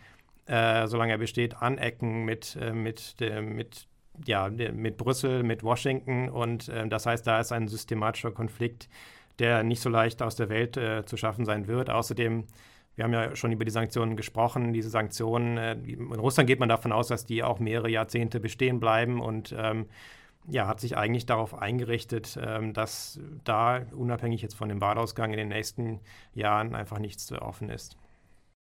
äh, 0.46 0.86
solange 0.86 1.12
er 1.12 1.18
besteht, 1.18 1.60
anecken 1.60 2.24
mit, 2.24 2.56
äh, 2.60 2.72
mit, 2.72 3.16
mit, 3.42 3.88
ja, 4.26 4.48
mit 4.48 4.96
Brüssel, 4.98 5.42
mit 5.42 5.62
Washington. 5.62 6.28
Und 6.28 6.68
äh, 6.68 6.86
das 6.86 7.06
heißt, 7.06 7.26
da 7.26 7.40
ist 7.40 7.52
ein 7.52 7.68
systematischer 7.68 8.30
Konflikt, 8.30 8.88
der 9.38 9.62
nicht 9.62 9.80
so 9.80 9.88
leicht 9.88 10.22
aus 10.22 10.36
der 10.36 10.48
Welt 10.48 10.76
äh, 10.76 11.04
zu 11.04 11.16
schaffen 11.16 11.44
sein 11.44 11.66
wird. 11.66 11.90
Außerdem 11.90 12.44
wir 12.96 13.04
haben 13.04 13.12
ja 13.12 13.36
schon 13.36 13.52
über 13.52 13.64
die 13.64 13.70
Sanktionen 13.70 14.16
gesprochen. 14.16 14.72
Diese 14.72 14.88
Sanktionen, 14.88 15.58
äh, 15.58 15.72
in 15.74 16.12
Russland 16.14 16.46
geht 16.48 16.58
man 16.58 16.68
davon 16.68 16.92
aus, 16.92 17.08
dass 17.08 17.26
die 17.26 17.44
auch 17.44 17.60
mehrere 17.60 17.90
Jahrzehnte 17.90 18.40
bestehen 18.40 18.80
bleiben 18.80 19.20
und 19.20 19.54
ähm, 19.56 19.86
ja, 20.48 20.66
hat 20.66 20.80
sich 20.80 20.96
eigentlich 20.96 21.26
darauf 21.26 21.54
eingerichtet, 21.60 22.38
ähm, 22.42 22.72
dass 22.72 23.20
da 23.44 23.82
unabhängig 23.92 24.42
jetzt 24.42 24.54
von 24.54 24.68
dem 24.68 24.80
Wahlausgang 24.80 25.32
in 25.32 25.38
den 25.38 25.48
nächsten 25.48 26.00
Jahren 26.34 26.74
einfach 26.74 26.98
nichts 26.98 27.26
zu 27.26 27.40
offen 27.42 27.68
ist. 27.68 27.96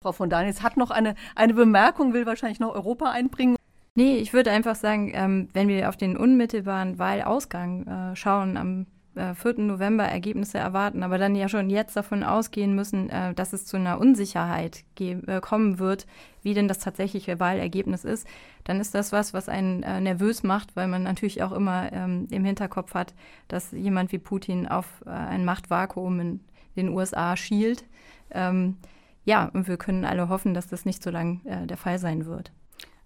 Frau 0.03 0.11
von 0.11 0.29
Daniels 0.29 0.61
hat 0.63 0.77
noch 0.77 0.91
eine, 0.91 1.15
eine 1.35 1.53
Bemerkung, 1.53 2.13
will 2.13 2.25
wahrscheinlich 2.25 2.59
noch 2.59 2.73
Europa 2.73 3.11
einbringen. 3.11 3.55
Nee, 3.95 4.17
ich 4.17 4.33
würde 4.33 4.51
einfach 4.51 4.75
sagen, 4.75 5.11
ähm, 5.13 5.49
wenn 5.53 5.67
wir 5.67 5.89
auf 5.89 5.97
den 5.97 6.17
unmittelbaren 6.17 6.97
Wahlausgang 6.97 7.87
äh, 7.87 8.15
schauen 8.15 8.57
am 8.57 8.87
äh, 9.15 9.33
4. 9.33 9.59
November 9.59 10.03
Ergebnisse 10.03 10.57
erwarten, 10.57 11.03
aber 11.03 11.17
dann 11.17 11.35
ja 11.35 11.49
schon 11.49 11.69
jetzt 11.69 11.95
davon 11.95 12.23
ausgehen 12.23 12.75
müssen, 12.75 13.09
äh, 13.09 13.33
dass 13.33 13.53
es 13.53 13.65
zu 13.65 13.77
einer 13.77 13.99
Unsicherheit 13.99 14.83
äh, 14.99 15.41
kommen 15.41 15.79
wird, 15.79 16.07
wie 16.43 16.53
denn 16.53 16.67
das 16.67 16.79
tatsächliche 16.79 17.39
Wahlergebnis 17.39 18.03
ist, 18.03 18.27
dann 18.63 18.79
ist 18.79 18.95
das 18.95 19.11
was, 19.11 19.33
was 19.33 19.49
einen 19.49 19.83
äh, 19.83 20.01
nervös 20.01 20.43
macht, 20.43 20.75
weil 20.75 20.87
man 20.87 21.03
natürlich 21.03 21.43
auch 21.43 21.51
immer 21.51 21.91
ähm, 21.91 22.27
im 22.31 22.45
Hinterkopf 22.45 22.93
hat, 22.93 23.13
dass 23.47 23.71
jemand 23.71 24.11
wie 24.11 24.19
Putin 24.19 24.67
auf 24.67 25.03
äh, 25.05 25.09
ein 25.09 25.45
Machtvakuum 25.45 26.19
in 26.19 26.39
den 26.75 26.89
USA 26.89 27.35
schielt. 27.35 27.85
Ähm, 28.31 28.77
ja, 29.23 29.49
und 29.53 29.67
wir 29.67 29.77
können 29.77 30.05
alle 30.05 30.29
hoffen, 30.29 30.53
dass 30.53 30.67
das 30.67 30.85
nicht 30.85 31.03
so 31.03 31.09
lange 31.09 31.41
äh, 31.45 31.67
der 31.67 31.77
Fall 31.77 31.99
sein 31.99 32.25
wird. 32.25 32.51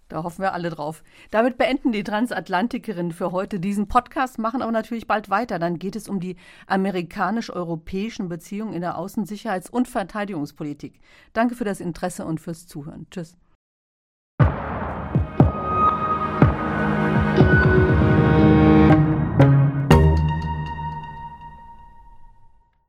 Da 0.07 0.23
hoffen 0.23 0.41
wir 0.41 0.53
alle 0.53 0.69
drauf. 0.69 1.03
Damit 1.31 1.57
beenden 1.57 1.91
die 1.91 2.03
Transatlantikerinnen 2.03 3.11
für 3.11 3.31
heute 3.31 3.59
diesen 3.59 3.87
Podcast, 3.87 4.37
machen 4.37 4.61
aber 4.61 4.71
natürlich 4.71 5.07
bald 5.07 5.29
weiter. 5.29 5.57
Dann 5.57 5.79
geht 5.79 5.95
es 5.95 6.07
um 6.07 6.19
die 6.19 6.35
amerikanisch-europäischen 6.67 8.29
Beziehungen 8.29 8.73
in 8.73 8.81
der 8.81 8.97
Außensicherheits- 8.97 9.71
und 9.71 9.87
Verteidigungspolitik. 9.87 10.99
Danke 11.33 11.55
für 11.55 11.65
das 11.65 11.79
Interesse 11.79 12.25
und 12.25 12.39
fürs 12.39 12.67
Zuhören. 12.67 13.07
Tschüss. 13.09 13.35